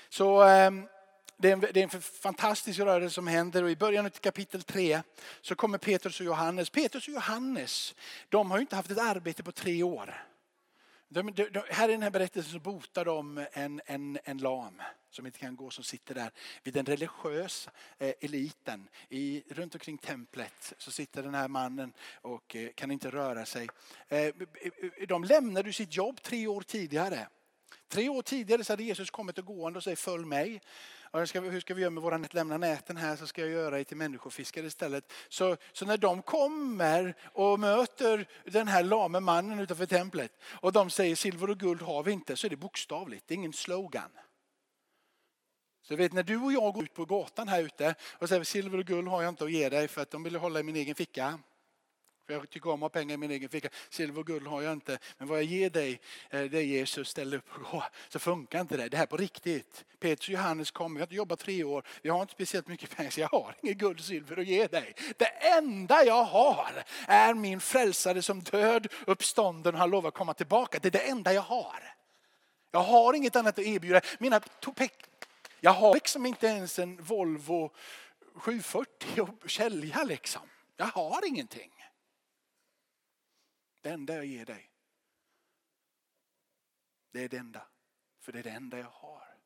Så 0.08 0.42
ehm, 0.42 0.88
det 1.36 1.48
är, 1.48 1.52
en, 1.52 1.60
det 1.60 1.76
är 1.76 1.94
en 1.94 2.00
fantastisk 2.00 2.78
rörelse 2.78 3.14
som 3.14 3.26
händer 3.26 3.62
och 3.62 3.70
i 3.70 3.76
början 3.76 4.06
av 4.06 4.10
kapitel 4.10 4.62
3 4.62 5.02
så 5.40 5.54
kommer 5.54 5.78
Petrus 5.78 6.20
och 6.20 6.26
Johannes. 6.26 6.70
Petrus 6.70 7.08
och 7.08 7.14
Johannes, 7.14 7.94
de 8.28 8.50
har 8.50 8.58
ju 8.58 8.60
inte 8.60 8.76
haft 8.76 8.90
ett 8.90 8.98
arbete 8.98 9.42
på 9.42 9.52
tre 9.52 9.82
år. 9.82 10.24
De, 11.14 11.32
de, 11.32 11.48
de, 11.48 11.62
här 11.70 11.88
i 11.88 11.92
den 11.92 12.02
här 12.02 12.10
berättelsen 12.10 12.52
så 12.52 12.58
botar 12.58 13.04
de 13.04 13.46
en, 13.52 13.80
en, 13.86 14.18
en 14.24 14.38
lam 14.38 14.82
som 15.10 15.26
inte 15.26 15.38
kan 15.38 15.56
gå 15.56 15.70
som 15.70 15.84
sitter 15.84 16.14
där 16.14 16.30
vid 16.62 16.74
den 16.74 16.86
religiösa 16.86 17.70
eh, 17.98 18.14
eliten. 18.20 18.88
I, 19.08 19.42
runt 19.48 19.74
omkring 19.74 19.98
templet 19.98 20.72
så 20.78 20.90
sitter 20.90 21.22
den 21.22 21.34
här 21.34 21.48
mannen 21.48 21.92
och 22.14 22.56
eh, 22.56 22.68
kan 22.74 22.90
inte 22.90 23.10
röra 23.10 23.46
sig. 23.46 23.68
Eh, 24.08 24.34
de 25.08 25.24
lämnade 25.24 25.72
sitt 25.72 25.96
jobb 25.96 26.22
tre 26.22 26.46
år 26.46 26.60
tidigare. 26.60 27.28
Tre 27.88 28.08
år 28.08 28.22
tidigare 28.22 28.64
så 28.64 28.72
hade 28.72 28.82
Jesus 28.82 29.10
kommit 29.10 29.38
och 29.38 29.44
gående 29.44 29.76
och 29.76 29.84
säger 29.84 29.96
följ 29.96 30.24
mig 30.24 30.60
hur 31.20 31.26
ska, 31.26 31.40
hur 31.40 31.60
ska 31.60 31.74
vi 31.74 31.80
göra 31.80 31.90
med 31.90 32.02
våra 32.02 32.18
nät? 32.18 32.34
Lämna 32.34 32.58
näten 32.58 32.96
här 32.96 33.16
så 33.16 33.26
ska 33.26 33.40
jag 33.40 33.50
göra 33.50 33.80
er 33.80 33.84
till 33.84 33.96
människofiskare 33.96 34.66
istället. 34.66 35.12
Så, 35.28 35.56
så 35.72 35.86
när 35.86 35.96
de 35.96 36.22
kommer 36.22 37.14
och 37.22 37.60
möter 37.60 38.28
den 38.44 38.68
här 38.68 38.82
lame 38.82 39.20
mannen 39.20 39.60
utanför 39.60 39.86
templet 39.86 40.32
och 40.44 40.72
de 40.72 40.90
säger 40.90 41.16
silver 41.16 41.50
och 41.50 41.58
guld 41.58 41.82
har 41.82 42.02
vi 42.02 42.12
inte 42.12 42.36
så 42.36 42.46
är 42.46 42.50
det 42.50 42.56
bokstavligt, 42.56 43.24
det 43.28 43.34
är 43.34 43.36
ingen 43.36 43.52
slogan. 43.52 44.10
Så 45.82 45.96
vet 45.96 46.12
när 46.12 46.22
du 46.22 46.36
och 46.36 46.52
jag 46.52 46.74
går 46.74 46.84
ut 46.84 46.94
på 46.94 47.04
gatan 47.04 47.48
här 47.48 47.62
ute 47.62 47.94
och 48.18 48.28
säger 48.28 48.44
silver 48.44 48.78
och 48.78 48.84
guld 48.84 49.08
har 49.08 49.22
jag 49.22 49.28
inte 49.28 49.44
att 49.44 49.52
ge 49.52 49.68
dig 49.68 49.88
för 49.88 50.02
att 50.02 50.10
de 50.10 50.22
vill 50.22 50.36
hålla 50.36 50.60
i 50.60 50.62
min 50.62 50.76
egen 50.76 50.94
ficka. 50.94 51.38
För 52.26 52.34
jag 52.34 52.50
tycker 52.50 52.70
om 52.70 52.74
att 52.74 52.80
ha 52.80 53.00
pengar 53.00 53.14
i 53.14 53.16
min 53.16 53.30
egen 53.30 53.48
ficka. 53.48 53.68
Silver 53.90 54.20
och 54.20 54.26
guld 54.26 54.46
har 54.46 54.62
jag 54.62 54.72
inte. 54.72 54.98
Men 55.18 55.28
vad 55.28 55.38
jag 55.38 55.44
ger 55.44 55.70
dig, 55.70 56.00
eh, 56.30 56.42
det 56.42 56.58
är 56.58 56.62
Jesus 56.62 57.08
ställer 57.08 57.36
upp 57.36 57.48
och 57.48 57.62
gå. 57.70 57.84
Så 58.08 58.18
funkar 58.18 58.60
inte 58.60 58.76
det. 58.76 58.88
Det 58.88 58.96
här 58.96 59.04
är 59.04 59.06
på 59.06 59.16
riktigt. 59.16 59.84
Petrus 60.00 60.28
och 60.28 60.34
Johannes 60.34 60.70
kommer, 60.70 60.94
vi 60.94 61.00
har 61.00 61.06
inte 61.06 61.14
jobbat 61.14 61.38
tre 61.38 61.64
år. 61.64 61.84
Vi 62.02 62.10
har 62.10 62.20
inte 62.20 62.32
speciellt 62.32 62.68
mycket 62.68 62.96
pengar 62.96 63.10
så 63.10 63.20
jag 63.20 63.28
har 63.28 63.56
inget 63.62 63.76
guld 63.76 63.98
och 63.98 64.04
silver 64.04 64.36
att 64.36 64.46
ge 64.46 64.66
dig. 64.66 64.94
Det 65.16 65.26
enda 65.58 66.04
jag 66.04 66.24
har 66.24 66.84
är 67.06 67.34
min 67.34 67.60
frälsare 67.60 68.22
som 68.22 68.40
död, 68.40 68.86
uppstånden 69.06 69.74
och 69.74 69.80
har 69.80 69.88
lovat 69.88 70.08
att 70.08 70.18
komma 70.18 70.34
tillbaka. 70.34 70.78
Det 70.78 70.88
är 70.88 70.92
det 70.92 71.08
enda 71.10 71.32
jag 71.32 71.42
har. 71.42 71.94
Jag 72.70 72.82
har 72.82 73.14
inget 73.14 73.36
annat 73.36 73.58
att 73.58 73.64
erbjuda. 73.64 74.00
Mina 74.18 74.40
jag 75.60 75.72
har 75.72 75.94
liksom 75.94 76.26
inte 76.26 76.46
ens 76.46 76.78
en 76.78 77.02
Volvo 77.02 77.70
740 78.34 79.20
och 79.20 79.50
sälja 79.50 80.02
liksom. 80.02 80.42
Jag 80.76 80.86
har 80.86 81.26
ingenting. 81.26 81.73
Det 83.84 83.90
enda 83.90 84.14
jag 84.14 84.26
ger 84.26 84.46
dig, 84.46 84.70
det 87.10 87.24
är 87.24 87.28
det 87.28 87.36
enda. 87.36 87.66
För 88.18 88.32
det 88.32 88.38
är 88.38 88.42
det 88.42 88.50
enda 88.50 88.78
jag 88.78 88.90
har. 88.90 89.36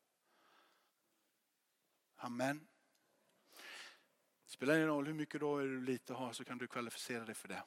Amen. 2.15 2.67
Det 4.45 4.51
spelar 4.51 4.75
ingen 4.75 4.87
roll 4.87 5.07
hur 5.07 5.13
mycket 5.13 5.41
då 5.41 5.59
du 5.59 5.81
lite 5.81 6.13
har 6.13 6.33
så 6.33 6.45
kan 6.45 6.57
du 6.57 6.67
kvalificera 6.67 7.25
dig 7.25 7.35
för 7.35 7.47
det. 7.47 7.63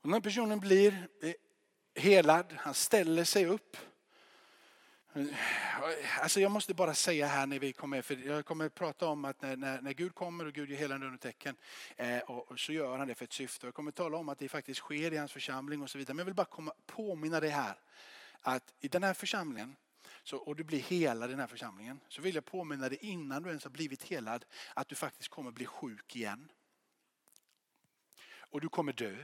Och 0.00 0.08
när 0.08 0.20
personen 0.20 0.60
blir 0.60 1.08
eh, 1.20 1.34
helad, 1.94 2.52
han 2.52 2.74
ställer 2.74 3.24
sig 3.24 3.46
upp. 3.46 3.76
Alltså 6.20 6.40
jag 6.40 6.50
måste 6.50 6.74
bara 6.74 6.94
säga 6.94 7.26
här 7.26 7.46
när 7.46 7.58
vi 7.58 7.72
kommer, 7.72 8.02
för 8.02 8.26
jag 8.26 8.44
kommer 8.44 8.66
att 8.66 8.74
prata 8.74 9.06
om 9.06 9.24
att 9.24 9.42
när, 9.42 9.56
när, 9.56 9.80
när 9.80 9.92
Gud 9.92 10.14
kommer 10.14 10.46
och 10.46 10.52
Gud 10.52 10.70
ger 10.70 10.76
helande 10.76 11.06
undertecken 11.06 11.56
eh, 11.96 12.18
och, 12.18 12.50
och, 12.50 12.60
så 12.60 12.72
gör 12.72 12.98
han 12.98 13.08
det 13.08 13.14
för 13.14 13.24
ett 13.24 13.32
syfte. 13.32 13.66
Jag 13.66 13.74
kommer 13.74 13.88
att 13.88 13.94
tala 13.96 14.16
om 14.16 14.28
att 14.28 14.38
det 14.38 14.48
faktiskt 14.48 14.80
sker 14.80 15.12
i 15.12 15.16
hans 15.16 15.32
församling 15.32 15.82
och 15.82 15.90
så 15.90 15.98
vidare. 15.98 16.14
Men 16.14 16.18
jag 16.18 16.24
vill 16.24 16.34
bara 16.34 16.44
komma, 16.44 16.72
påminna 16.86 17.40
dig 17.40 17.50
här 17.50 17.74
att 18.40 18.74
i 18.80 18.88
den 18.88 19.02
här 19.02 19.14
församlingen 19.14 19.76
så, 20.22 20.36
och 20.36 20.56
du 20.56 20.64
blir 20.64 20.78
helad 20.78 21.30
i 21.30 21.32
den 21.32 21.40
här 21.40 21.46
församlingen 21.46 22.00
så 22.08 22.22
vill 22.22 22.34
jag 22.34 22.44
påminna 22.44 22.88
dig 22.88 22.98
innan 23.00 23.42
du 23.42 23.48
ens 23.48 23.64
har 23.64 23.70
blivit 23.70 24.02
helad 24.02 24.44
att 24.74 24.88
du 24.88 24.94
faktiskt 24.94 25.28
kommer 25.28 25.50
bli 25.50 25.66
sjuk 25.66 26.16
igen. 26.16 26.48
Och 28.32 28.60
du 28.60 28.68
kommer 28.68 28.92
dö. 28.92 29.16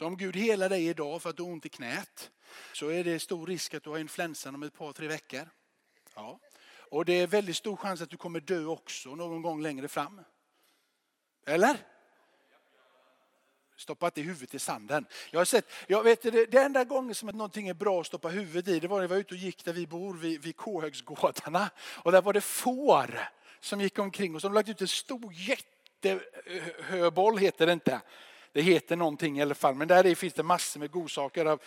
Så 0.00 0.06
om 0.06 0.16
Gud 0.16 0.36
helar 0.36 0.68
dig 0.68 0.86
idag 0.86 1.22
för 1.22 1.30
att 1.30 1.36
du 1.36 1.42
har 1.42 1.50
ont 1.50 1.66
i 1.66 1.68
knät 1.68 2.30
så 2.72 2.88
är 2.88 3.04
det 3.04 3.20
stor 3.20 3.46
risk 3.46 3.74
att 3.74 3.82
du 3.82 3.90
har 3.90 3.98
influensan 3.98 4.54
om 4.54 4.62
ett 4.62 4.74
par, 4.74 4.92
tre 4.92 5.08
veckor. 5.08 5.48
Ja. 6.14 6.38
Och 6.90 7.04
det 7.04 7.12
är 7.12 7.26
väldigt 7.26 7.56
stor 7.56 7.76
chans 7.76 8.00
att 8.00 8.10
du 8.10 8.16
kommer 8.16 8.40
dö 8.40 8.64
också 8.64 9.14
någon 9.14 9.42
gång 9.42 9.62
längre 9.62 9.88
fram. 9.88 10.20
Eller? 11.46 11.76
Stoppa 13.76 14.06
inte 14.06 14.20
huvudet 14.20 14.54
i 14.54 14.58
sanden. 14.58 15.06
Jag 15.30 15.40
har 15.40 15.44
sett, 15.44 15.70
jag 15.86 16.02
vet, 16.02 16.22
det, 16.22 16.46
det 16.46 16.58
enda 16.58 16.84
gången 16.84 17.14
som 17.14 17.28
att 17.28 17.34
någonting 17.34 17.68
är 17.68 17.74
bra 17.74 18.00
att 18.00 18.06
stoppa 18.06 18.28
huvudet 18.28 18.68
i 18.68 18.80
det 18.80 18.88
var 18.88 18.96
när 18.96 19.04
jag 19.04 19.08
var 19.08 19.16
ute 19.16 19.34
och 19.34 19.40
gick 19.40 19.64
där 19.64 19.72
vi 19.72 19.86
bor 19.86 20.14
vid, 20.14 20.42
vid 20.42 20.56
Kåhögsgårdarna. 20.56 21.70
Och 21.78 22.12
där 22.12 22.22
var 22.22 22.32
det 22.32 22.40
får 22.40 23.28
som 23.60 23.80
gick 23.80 23.98
omkring 23.98 24.34
och 24.34 24.40
som 24.40 24.52
lagt 24.52 24.68
ut 24.68 24.80
en 24.80 24.88
stor 24.88 25.32
jättehöboll 25.32 27.38
heter 27.38 27.66
det 27.66 27.72
inte. 27.72 28.00
Det 28.52 28.62
heter 28.62 28.96
någonting 28.96 29.38
i 29.38 29.42
alla 29.42 29.54
fall, 29.54 29.74
men 29.74 29.88
där 29.88 30.14
finns 30.14 30.34
det 30.34 30.42
massor 30.42 30.80
med 30.80 30.90
godsaker. 30.90 31.46
Av, 31.46 31.60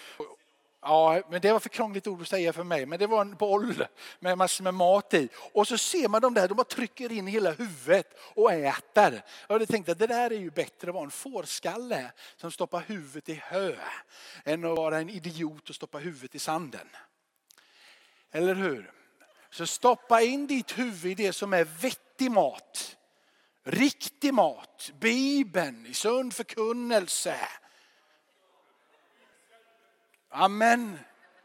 Ja, 0.86 1.22
men 1.30 1.42
det 1.42 1.52
var 1.52 1.60
för 1.60 1.70
krångligt 1.70 2.08
ord 2.08 2.22
att 2.22 2.28
säga 2.28 2.54
för 2.54 2.64
mig. 2.64 2.86
Men 2.86 3.00
det 3.00 3.08
var 3.08 3.22
en 3.22 3.36
boll 3.36 3.86
med 4.20 4.38
massor 4.38 4.64
med 4.64 4.74
mat 4.74 5.14
i. 5.14 5.30
Och 5.54 5.68
så 5.68 5.78
ser 5.78 6.08
man 6.08 6.22
dem 6.22 6.34
där, 6.34 6.48
de 6.48 6.54
bara 6.54 6.64
trycker 6.64 7.12
in 7.12 7.28
hela 7.28 7.52
huvudet 7.52 8.08
och 8.36 8.54
äter. 8.54 9.24
Jag 9.48 9.56
hade 9.56 9.66
tänkt 9.66 9.90
att 9.90 10.00
det 10.00 10.08
där 10.08 10.32
är 10.32 10.40
ju 10.40 10.50
bättre 10.50 10.90
att 10.90 10.94
vara 10.94 11.04
en 11.04 11.12
fårskalle 11.12 12.12
som 12.38 12.52
stoppar 12.52 12.82
huvudet 12.82 13.30
i 13.30 13.34
hö. 13.34 13.76
Än 14.44 14.66
att 14.66 14.78
vara 14.78 14.98
en 14.98 15.10
idiot 15.10 15.70
och 15.70 15.76
stoppa 15.76 15.98
huvudet 15.98 16.36
i 16.36 16.40
sanden. 16.40 16.90
Eller 18.32 18.56
hur? 18.56 18.92
Så 19.50 19.68
stoppa 19.68 20.22
in 20.22 20.48
ditt 20.48 20.78
huvud 20.78 21.20
i 21.20 21.24
det 21.24 21.34
som 21.34 21.54
är 21.54 21.64
vettig 21.64 22.32
mat. 22.32 22.98
Riktig 23.64 24.34
mat, 24.34 24.92
Bibeln, 25.00 25.86
i 25.86 25.94
sund 25.94 26.34
förkunnelse. 26.34 27.36
Amen. 30.30 31.00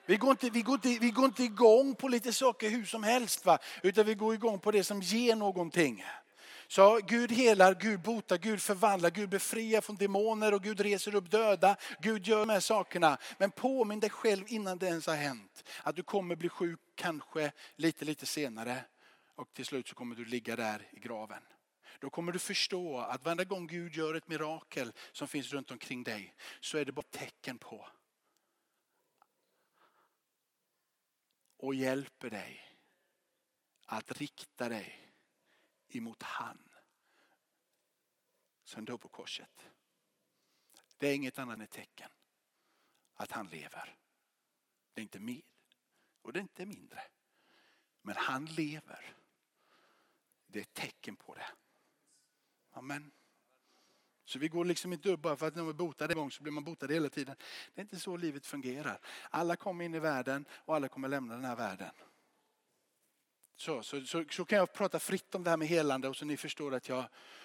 Vi 0.07 0.17
går, 0.17 0.31
inte, 0.31 0.51
vi, 0.51 0.63
går 0.63 0.75
inte, 0.75 0.89
vi 0.89 1.11
går 1.11 1.25
inte 1.25 1.45
igång 1.45 1.95
på 1.95 2.09
lite 2.09 2.33
saker 2.33 2.71
hur 2.71 2.85
som 2.85 3.03
helst, 3.03 3.45
va? 3.47 3.59
utan 3.83 4.07
vi 4.07 4.15
går 4.15 4.35
igång 4.35 4.59
på 4.59 4.71
det 4.71 4.85
som 4.85 5.03
ger 5.03 5.37
någonting. 5.37 6.05
Så 6.69 7.01
Gud 7.07 7.33
helar, 7.33 7.75
Gud 7.75 8.01
botar, 8.01 8.39
Gud 8.39 8.63
förvandlar, 8.63 9.11
Gud 9.11 9.29
befriar 9.29 9.81
från 9.81 9.97
demoner 9.97 10.55
och 10.55 10.63
Gud 10.63 10.81
reser 10.81 11.15
upp 11.15 11.31
döda. 11.31 11.77
Gud 12.01 12.27
gör 12.27 12.39
de 12.39 12.49
här 12.49 12.61
sakerna. 12.61 13.19
Men 13.39 13.51
påminn 13.51 14.01
dig 14.01 14.11
själv 14.11 14.45
innan 14.49 14.79
det 14.79 14.87
ens 14.87 15.07
har 15.07 15.15
hänt. 15.15 15.65
Att 15.83 15.97
du 15.97 16.03
kommer 16.03 16.37
bli 16.37 16.49
sjuk 16.49 16.81
kanske 16.95 17.53
lite, 17.77 18.05
lite 18.05 18.27
senare. 18.27 18.85
Och 19.37 19.49
till 19.55 19.65
slut 19.65 19.89
så 19.89 19.95
kommer 19.95 20.17
du 20.17 20.25
ligga 20.25 20.57
där 20.57 20.83
i 20.91 21.01
graven. 21.01 21.43
Då 22.01 22.11
kommer 22.11 22.33
du 22.33 22.39
förstå 22.39 22.99
att 22.99 23.25
varenda 23.25 23.45
gång 23.45 23.67
Gud 23.67 23.95
gör 23.95 24.15
ett 24.15 24.29
mirakel 24.29 24.93
som 25.13 25.29
finns 25.29 25.53
runt 25.53 25.71
omkring 25.71 26.05
dig 26.05 26.35
så 26.61 26.79
är 26.79 26.85
det 26.85 26.93
bara 26.93 27.03
tecken 27.03 27.59
på 27.59 27.89
och 31.57 31.75
hjälper 31.75 32.31
dig 32.31 32.77
att 33.87 34.13
rikta 34.13 34.69
dig 34.69 35.13
emot 35.89 36.23
han 36.23 36.69
som 38.65 38.85
dog 38.85 39.01
på 39.01 39.09
korset. 39.09 39.65
Det 40.97 41.09
är 41.09 41.15
inget 41.15 41.39
annat 41.39 41.55
än 41.55 41.61
ett 41.61 41.71
tecken 41.71 42.11
att 43.15 43.33
han 43.33 43.47
lever. 43.47 43.97
Det 44.93 45.01
är 45.01 45.03
inte 45.03 45.21
mer 45.21 45.43
och 46.23 46.33
det 46.33 46.39
är 46.39 46.43
inte 46.43 46.67
mindre. 46.67 47.03
Men 48.03 48.17
han 48.17 48.45
lever. 48.45 49.17
Det 50.47 50.59
är 50.59 50.63
ett 50.63 50.75
tecken 50.75 51.17
på 51.17 51.35
det. 51.35 51.47
Amen. 52.79 53.11
Så 54.25 54.39
vi 54.39 54.49
går 54.49 54.65
liksom 54.65 54.93
inte 54.93 55.09
upp 55.09 55.21
bara 55.21 55.37
för 55.37 55.49
att 55.49 55.55
när 55.55 55.63
man 55.63 55.71
är 55.71 55.75
botad 55.75 56.11
en 56.11 56.17
gång 56.17 56.31
så 56.31 56.43
blir 56.43 56.53
man 56.53 56.65
botad 56.65 56.91
hela 56.91 57.09
tiden. 57.09 57.37
Det 57.75 57.81
är 57.81 57.83
inte 57.83 57.99
så 57.99 58.17
livet 58.17 58.47
fungerar. 58.47 59.01
Alla 59.31 59.57
kommer 59.57 59.85
in 59.85 59.95
i 59.95 59.99
världen 59.99 60.45
och 60.51 60.77
alla 60.77 60.89
kommer 60.89 61.09
lämna 61.09 61.35
den 61.35 61.45
här 61.45 61.57
världen. 61.57 61.91
Så, 63.57 63.83
så, 63.83 64.01
så, 64.01 64.25
så 64.31 64.45
kan 64.45 64.59
jag 64.59 64.73
prata 64.73 64.99
fritt 64.99 65.35
om 65.35 65.45
det 65.45 65.51
här 65.51 65.57
med 65.57 65.69
helande 65.69 66.09
och 66.09 66.17
så 66.17 66.25
ni 66.25 66.37
förstår 66.37 66.75
att 66.75 66.89
jag, 66.89 67.05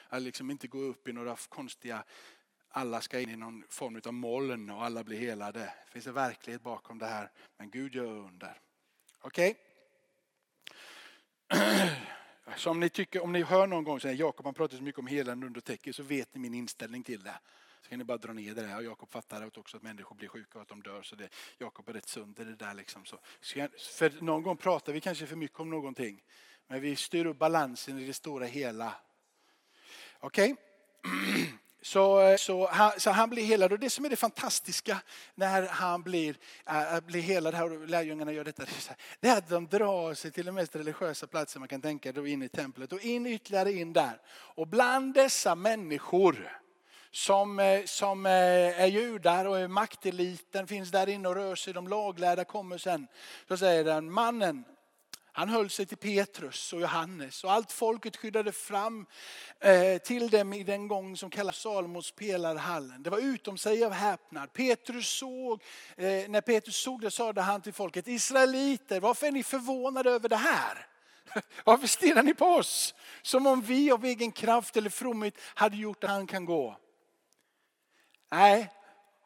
jag 0.09 0.21
liksom 0.21 0.51
inte 0.51 0.67
går 0.67 0.83
upp 0.83 1.07
i 1.07 1.13
några 1.13 1.35
konstiga, 1.49 2.03
alla 2.69 3.01
ska 3.01 3.19
in 3.19 3.29
i 3.29 3.35
någon 3.35 3.63
form 3.69 4.01
av 4.05 4.13
moln 4.13 4.69
och 4.69 4.83
alla 4.83 5.03
blir 5.03 5.19
helade. 5.19 5.59
Det 5.59 5.91
finns 5.91 6.07
en 6.07 6.13
verklighet 6.13 6.61
bakom 6.61 6.99
det 6.99 7.05
här, 7.05 7.31
men 7.57 7.69
Gud 7.69 7.95
gör 7.95 8.17
under. 8.17 8.61
Okej? 9.21 9.57
Okay? 11.53 12.12
Så 12.55 12.69
om 12.69 12.79
ni, 12.79 12.89
tycker, 12.89 13.23
om 13.23 13.31
ni 13.31 13.41
hör 13.43 13.67
någon 13.67 13.83
gång 13.83 13.97
att 13.97 14.17
Jakob 14.17 14.45
han 14.45 14.53
pratar 14.53 14.77
så 14.77 14.83
mycket 14.83 14.99
om 14.99 15.07
helande 15.07 15.47
under 15.47 15.61
täcket 15.61 15.95
så 15.95 16.03
vet 16.03 16.35
ni 16.35 16.39
min 16.39 16.53
inställning 16.53 17.03
till 17.03 17.23
det. 17.23 17.39
Så 17.81 17.89
kan 17.89 17.99
ni 17.99 18.05
bara 18.05 18.17
dra 18.17 18.33
ner 18.33 18.55
det 18.55 18.61
där. 18.61 18.77
och 18.77 18.83
Jakob 18.83 19.11
fattar 19.11 19.59
också 19.59 19.77
att 19.77 19.83
människor 19.83 20.15
blir 20.15 20.27
sjuka 20.27 20.57
och 20.57 20.61
att 20.61 20.67
de 20.67 20.81
dör. 20.81 21.01
Så 21.01 21.15
det, 21.15 21.29
Jakob 21.57 21.89
är 21.89 21.93
rätt 21.93 22.07
sund 22.07 22.39
i 22.39 22.43
det 22.43 22.55
där. 22.55 22.73
Liksom. 22.73 23.05
Så, 23.05 23.17
för 23.77 24.23
någon 24.23 24.43
gång 24.43 24.57
pratar 24.57 24.93
vi 24.93 25.01
kanske 25.01 25.27
för 25.27 25.35
mycket 25.35 25.59
om 25.59 25.69
någonting. 25.69 26.23
Men 26.67 26.81
vi 26.81 26.95
styr 26.95 27.25
upp 27.25 27.37
balansen 27.37 27.99
i 27.99 28.07
det 28.07 28.13
stora 28.13 28.45
hela. 28.45 28.95
Okej? 30.19 30.55
Okay? 31.01 31.43
Så, 31.85 32.35
så, 32.39 32.67
han, 32.67 32.91
så 32.97 33.11
han 33.11 33.29
blir 33.29 33.45
helad 33.45 33.71
och 33.71 33.79
det 33.79 33.89
som 33.89 34.05
är 34.05 34.09
det 34.09 34.15
fantastiska 34.15 35.01
när 35.35 35.67
han 35.67 36.01
blir, 36.01 36.35
äh, 36.67 36.99
blir 36.99 37.21
helad 37.21 37.53
här 37.53 37.73
och 37.73 37.87
lärjungarna 37.87 38.31
gör 38.31 38.43
detta. 38.43 38.63
Det 39.19 39.27
är 39.27 39.37
att 39.37 39.49
de 39.49 39.67
drar 39.67 40.13
sig 40.13 40.31
till 40.31 40.45
den 40.45 40.55
mest 40.55 40.75
religiösa 40.75 41.27
platsen 41.27 41.59
man 41.59 41.69
kan 41.69 41.81
tänka 41.81 42.11
då 42.11 42.27
in 42.27 42.43
i 42.43 42.49
templet 42.49 42.93
och 42.93 43.01
in 43.01 43.25
ytterligare 43.25 43.71
in 43.71 43.93
där. 43.93 44.21
Och 44.29 44.67
bland 44.67 45.13
dessa 45.13 45.55
människor 45.55 46.59
som, 47.11 47.59
eh, 47.59 47.83
som 47.85 48.25
eh, 48.25 48.81
är 48.81 48.87
judar 48.87 49.45
och 49.45 49.59
är 49.59 49.67
makteliten 49.67 50.67
finns 50.67 50.91
där 50.91 51.09
inne 51.09 51.27
och 51.27 51.35
rör 51.35 51.55
sig. 51.55 51.73
De 51.73 51.87
laglärda 51.87 52.43
kommer 52.43 52.77
sen. 52.77 53.07
Så 53.47 53.57
säger 53.57 53.83
den 53.83 54.11
mannen 54.11 54.63
han 55.35 55.49
höll 55.49 55.69
sig 55.69 55.85
till 55.85 55.97
Petrus 55.97 56.73
och 56.73 56.81
Johannes 56.81 57.43
och 57.43 57.51
allt 57.51 57.71
folket 57.71 58.17
skyddade 58.17 58.51
fram 58.51 59.05
eh, 59.59 59.97
till 59.97 60.29
dem 60.29 60.53
i 60.53 60.63
den 60.63 60.87
gång 60.87 61.17
som 61.17 61.29
kallas 61.29 61.57
Salomos 61.57 62.11
pelarhallen. 62.11 63.03
Det 63.03 63.09
var 63.09 63.19
utom 63.19 63.57
sig 63.57 63.85
av 63.85 63.91
häpnad. 63.91 64.53
Petrus 64.53 65.09
såg, 65.09 65.61
eh, 65.97 66.29
när 66.29 66.41
Petrus 66.41 66.75
såg 66.75 67.01
det 67.01 67.11
sade 67.11 67.41
han 67.41 67.61
till 67.61 67.73
folket, 67.73 68.07
Israeliter 68.07 68.99
varför 68.99 69.27
är 69.27 69.31
ni 69.31 69.43
förvånade 69.43 70.11
över 70.11 70.29
det 70.29 70.35
här? 70.35 70.87
Varför 71.63 71.87
stirrar 71.87 72.23
ni 72.23 72.33
på 72.33 72.45
oss? 72.45 72.95
Som 73.21 73.47
om 73.47 73.61
vi 73.61 73.91
av 73.91 74.05
egen 74.05 74.31
kraft 74.31 74.77
eller 74.77 74.89
fromhet 74.89 75.37
hade 75.55 75.77
gjort 75.77 76.03
att 76.03 76.09
han 76.09 76.27
kan 76.27 76.45
gå. 76.45 76.77
Nej, 78.31 78.71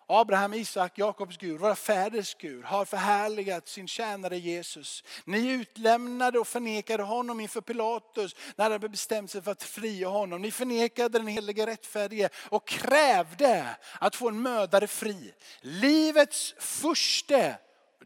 Abraham, 0.09 0.53
Isak, 0.53 0.97
Jakobs 0.97 1.37
Gud, 1.37 1.59
våra 1.59 1.75
fäders 1.75 2.35
Gud, 2.35 2.63
har 2.65 2.85
förhärligat 2.85 3.67
sin 3.67 3.87
tjänare 3.87 4.37
Jesus. 4.37 5.03
Ni 5.25 5.49
utlämnade 5.49 6.39
och 6.39 6.47
förnekade 6.47 7.03
honom 7.03 7.39
inför 7.39 7.61
Pilatus 7.61 8.35
när 8.55 8.65
han 8.65 8.71
hade 8.71 8.89
bestämt 8.89 9.31
sig 9.31 9.41
för 9.41 9.51
att 9.51 9.63
fria 9.63 10.07
honom. 10.07 10.41
Ni 10.41 10.51
förnekade 10.51 11.19
den 11.19 11.27
helige 11.27 11.65
rättfärdige 11.65 12.29
och 12.35 12.67
krävde 12.67 13.77
att 13.99 14.15
få 14.15 14.29
en 14.29 14.41
mördare 14.41 14.87
fri. 14.87 15.33
Livets 15.61 16.55
första 16.57 17.53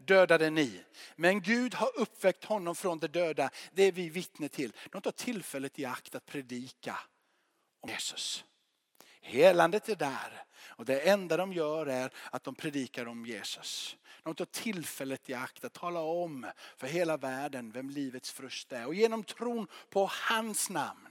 dödade 0.00 0.50
ni. 0.50 0.80
Men 1.16 1.40
Gud 1.40 1.74
har 1.74 1.98
uppväckt 1.98 2.44
honom 2.44 2.74
från 2.74 2.98
de 2.98 3.08
döda. 3.08 3.50
Det 3.72 3.82
är 3.82 3.92
vi 3.92 4.08
vittne 4.08 4.48
till. 4.48 4.72
De 4.90 5.02
tar 5.02 5.10
tillfället 5.10 5.78
i 5.78 5.84
akt 5.84 6.14
att 6.14 6.26
predika 6.26 6.98
om 7.80 7.90
Jesus. 7.90 8.44
Helandet 9.20 9.88
är 9.88 9.96
där. 9.96 10.44
Och 10.76 10.84
det 10.84 11.08
enda 11.08 11.36
de 11.36 11.52
gör 11.52 11.86
är 11.86 12.10
att 12.30 12.44
de 12.44 12.54
predikar 12.54 13.06
om 13.06 13.26
Jesus. 13.26 13.96
De 14.22 14.34
tar 14.34 14.44
tillfället 14.44 15.30
i 15.30 15.34
akt 15.34 15.64
att 15.64 15.72
tala 15.72 16.00
om 16.00 16.46
för 16.76 16.86
hela 16.86 17.16
världen 17.16 17.70
vem 17.70 17.90
livets 17.90 18.30
frust 18.30 18.72
är. 18.72 18.86
Och 18.86 18.94
genom 18.94 19.24
tron 19.24 19.66
på 19.90 20.10
hans 20.28 20.70
namn 20.70 21.08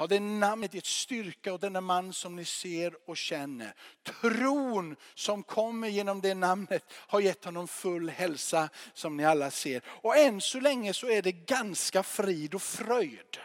har 0.00 0.08
det 0.08 0.20
namnet 0.20 0.74
gett 0.74 0.86
styrka 0.86 1.52
åt 1.52 1.60
denna 1.60 1.80
man 1.80 2.12
som 2.12 2.36
ni 2.36 2.44
ser 2.44 3.10
och 3.10 3.16
känner. 3.16 3.74
Tron 4.02 4.96
som 5.14 5.42
kommer 5.42 5.88
genom 5.88 6.20
det 6.20 6.34
namnet 6.34 6.84
har 6.92 7.20
gett 7.20 7.44
honom 7.44 7.68
full 7.68 8.08
hälsa 8.08 8.68
som 8.94 9.16
ni 9.16 9.24
alla 9.24 9.50
ser. 9.50 9.82
Och 9.86 10.16
än 10.16 10.40
så 10.40 10.60
länge 10.60 10.94
så 10.94 11.06
är 11.06 11.22
det 11.22 11.32
ganska 11.32 12.02
frid 12.02 12.54
och 12.54 12.62
fröjd. 12.62 13.38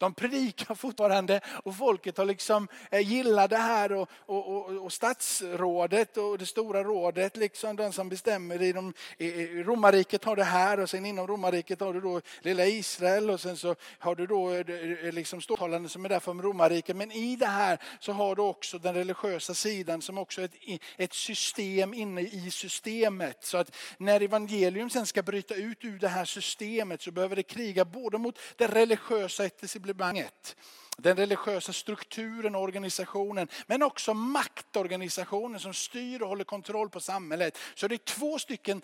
De 0.00 0.14
predikar 0.14 0.74
fortfarande 0.74 1.40
och 1.64 1.76
folket 1.76 2.18
har 2.18 2.24
liksom 2.24 2.68
eh, 2.90 3.00
gillat 3.00 3.50
det 3.50 3.56
här 3.56 3.92
och, 3.92 4.10
och, 4.26 4.48
och, 4.48 4.84
och 4.84 4.92
statsrådet 4.92 6.16
och 6.16 6.38
det 6.38 6.46
stora 6.46 6.84
rådet, 6.84 7.36
liksom 7.36 7.76
den 7.76 7.92
som 7.92 8.08
bestämmer 8.08 8.62
i, 8.62 8.72
de, 8.72 8.94
i 9.18 9.62
romarriket 9.62 10.24
har 10.24 10.36
det 10.36 10.44
här 10.44 10.80
och 10.80 10.90
sen 10.90 11.06
inom 11.06 11.26
romarriket 11.26 11.80
har 11.80 11.92
du 11.92 12.00
då 12.00 12.20
lilla 12.40 12.66
Israel 12.66 13.30
och 13.30 13.40
sen 13.40 13.56
så 13.56 13.74
har 13.98 14.14
du 14.14 14.26
då 14.26 14.50
eh, 14.50 14.58
eh, 14.58 15.12
liksom 15.12 15.40
ståthållande 15.40 15.88
som 15.88 16.04
är 16.04 16.08
där 16.08 16.20
för 16.20 16.34
romarriket. 16.34 16.96
Men 16.96 17.12
i 17.12 17.36
det 17.36 17.46
här 17.46 17.78
så 18.00 18.12
har 18.12 18.36
du 18.36 18.42
också 18.42 18.78
den 18.78 18.94
religiösa 18.94 19.54
sidan 19.54 20.02
som 20.02 20.18
också 20.18 20.40
är 20.40 20.44
ett, 20.44 20.80
ett 20.96 21.12
system 21.14 21.94
inne 21.94 22.20
i 22.20 22.50
systemet. 22.50 23.44
Så 23.44 23.58
att 23.58 23.76
när 23.98 24.20
evangelium 24.20 24.90
sen 24.90 25.06
ska 25.06 25.22
bryta 25.22 25.54
ut 25.54 25.84
ur 25.84 25.98
det 25.98 26.08
här 26.08 26.24
systemet 26.24 27.02
så 27.02 27.10
behöver 27.10 27.36
det 27.36 27.42
kriga 27.42 27.84
både 27.84 28.18
mot 28.18 28.38
det 28.56 28.66
religiösa 28.66 29.44
etablissemanget. 29.90 30.56
Den 30.96 31.16
religiösa 31.16 31.72
strukturen 31.72 32.54
och 32.54 32.62
organisationen. 32.62 33.48
Men 33.66 33.82
också 33.82 34.14
maktorganisationen 34.14 35.60
som 35.60 35.74
styr 35.74 36.22
och 36.22 36.28
håller 36.28 36.44
kontroll 36.44 36.90
på 36.90 37.00
samhället. 37.00 37.58
Så 37.74 37.88
det 37.88 37.94
är 37.94 37.98
två 37.98 38.38
stycken 38.38 38.82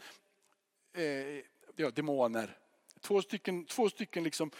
eh, 0.94 1.42
ja, 1.76 1.90
demoner. 1.90 2.56
Två 3.00 3.22
stycken, 3.22 3.64
två 3.64 3.90
stycken 3.90 4.24
liksom 4.24 4.50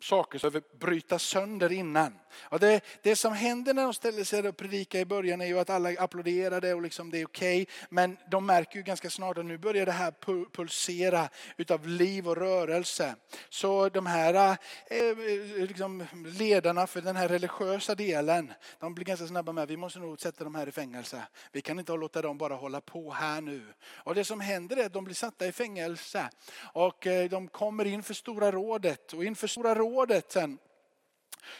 saker 0.00 0.38
som 0.38 0.50
behöver 0.50 0.78
brytas 0.78 1.22
sönder 1.22 1.72
innan. 1.72 2.18
Och 2.42 2.60
det, 2.60 2.80
det 3.02 3.16
som 3.16 3.32
händer 3.32 3.74
när 3.74 3.82
de 3.82 3.94
ställer 3.94 4.24
sig 4.24 4.48
och 4.48 4.56
predikar 4.56 4.98
i 4.98 5.04
början 5.04 5.40
är 5.40 5.46
ju 5.46 5.58
att 5.58 5.70
alla 5.70 5.90
applåderar 5.98 6.74
och 6.74 6.82
liksom 6.82 7.10
det 7.10 7.20
är 7.20 7.26
okej. 7.26 7.62
Okay. 7.62 7.74
Men 7.90 8.16
de 8.30 8.46
märker 8.46 8.76
ju 8.76 8.82
ganska 8.82 9.10
snart 9.10 9.38
att 9.38 9.44
nu 9.44 9.58
börjar 9.58 9.86
det 9.86 9.92
här 9.92 10.14
pulsera 10.52 11.28
utav 11.56 11.88
liv 11.88 12.28
och 12.28 12.36
rörelse. 12.36 13.14
Så 13.48 13.88
de 13.88 14.06
här 14.06 14.34
eh, 14.34 14.98
eh, 14.98 15.66
liksom 15.66 16.06
ledarna 16.24 16.86
för 16.86 17.00
den 17.00 17.16
här 17.16 17.28
religiösa 17.28 17.94
delen, 17.94 18.52
de 18.80 18.94
blir 18.94 19.04
ganska 19.04 19.26
snabba 19.26 19.52
med 19.52 19.68
vi 19.68 19.76
måste 19.76 19.98
nog 19.98 20.20
sätta 20.20 20.44
dem 20.44 20.54
här 20.54 20.68
i 20.68 20.72
fängelse. 20.72 21.22
Vi 21.52 21.60
kan 21.60 21.78
inte 21.78 21.92
låta 21.92 22.22
dem 22.22 22.38
bara 22.38 22.54
hålla 22.54 22.80
på 22.80 23.12
här 23.12 23.40
nu. 23.40 23.62
Och 23.86 24.14
det 24.14 24.24
som 24.24 24.40
händer 24.40 24.76
är 24.76 24.86
att 24.86 24.92
de 24.92 25.04
blir 25.04 25.14
satta 25.14 25.46
i 25.46 25.52
fängelse 25.52 26.28
och 26.72 27.06
eh, 27.06 27.30
de 27.30 27.48
kommer 27.48 27.84
in 27.84 28.02
för 28.02 28.14
Stora 28.14 28.50
rådet 28.50 29.12
och 29.12 29.24
inför 29.24 29.46
Stora 29.46 29.74
rådet 29.74 29.85
rådet 29.90 30.32
sen 30.32 30.58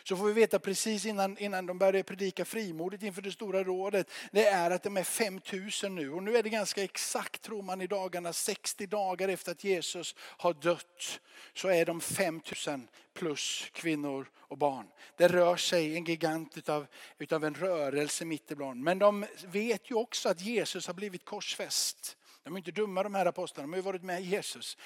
så 0.02 0.16
får 0.16 0.26
vi 0.26 0.32
veta 0.32 0.58
precis 0.58 1.06
innan, 1.06 1.38
innan 1.38 1.66
de 1.66 1.78
började 1.78 2.02
predika 2.02 2.44
frimodigt 2.44 3.02
inför 3.02 3.22
det 3.22 3.32
stora 3.32 3.64
rådet. 3.64 4.10
Det 4.32 4.46
är 4.46 4.70
att 4.70 4.82
de 4.82 4.96
är 4.96 5.04
5000 5.04 5.94
nu. 5.94 6.12
Och 6.12 6.22
nu 6.22 6.36
är 6.36 6.42
det 6.42 6.48
ganska 6.48 6.82
exakt 6.82 7.42
tror 7.42 7.62
man 7.62 7.80
i 7.80 7.86
dagarna 7.86 8.32
60 8.32 8.86
dagar 8.86 9.28
efter 9.28 9.52
att 9.52 9.64
Jesus 9.64 10.14
har 10.18 10.54
dött. 10.54 11.20
Så 11.54 11.68
är 11.68 11.84
de 11.84 12.00
5000 12.00 12.88
plus 13.14 13.70
kvinnor 13.72 14.30
och 14.36 14.58
barn. 14.58 14.86
Det 15.16 15.28
rör 15.28 15.56
sig 15.56 15.96
en 15.96 16.04
gigant 16.04 16.58
utav, 16.58 16.86
utav 17.18 17.44
en 17.44 17.54
rörelse 17.54 18.24
mitt 18.24 18.50
ibland. 18.50 18.82
Men 18.82 18.98
de 18.98 19.26
vet 19.44 19.90
ju 19.90 19.94
också 19.94 20.28
att 20.28 20.40
Jesus 20.40 20.86
har 20.86 20.94
blivit 20.94 21.24
korsfäst. 21.24 22.16
De 22.46 22.54
är 22.54 22.58
inte 22.58 22.70
dumma 22.70 23.02
de 23.02 23.14
här 23.14 23.26
apostlarna, 23.26 23.66
de 23.66 23.72
har 23.72 23.76
ju 23.76 23.82
varit 23.82 24.02
med 24.02 24.24
Jesus 24.24 24.76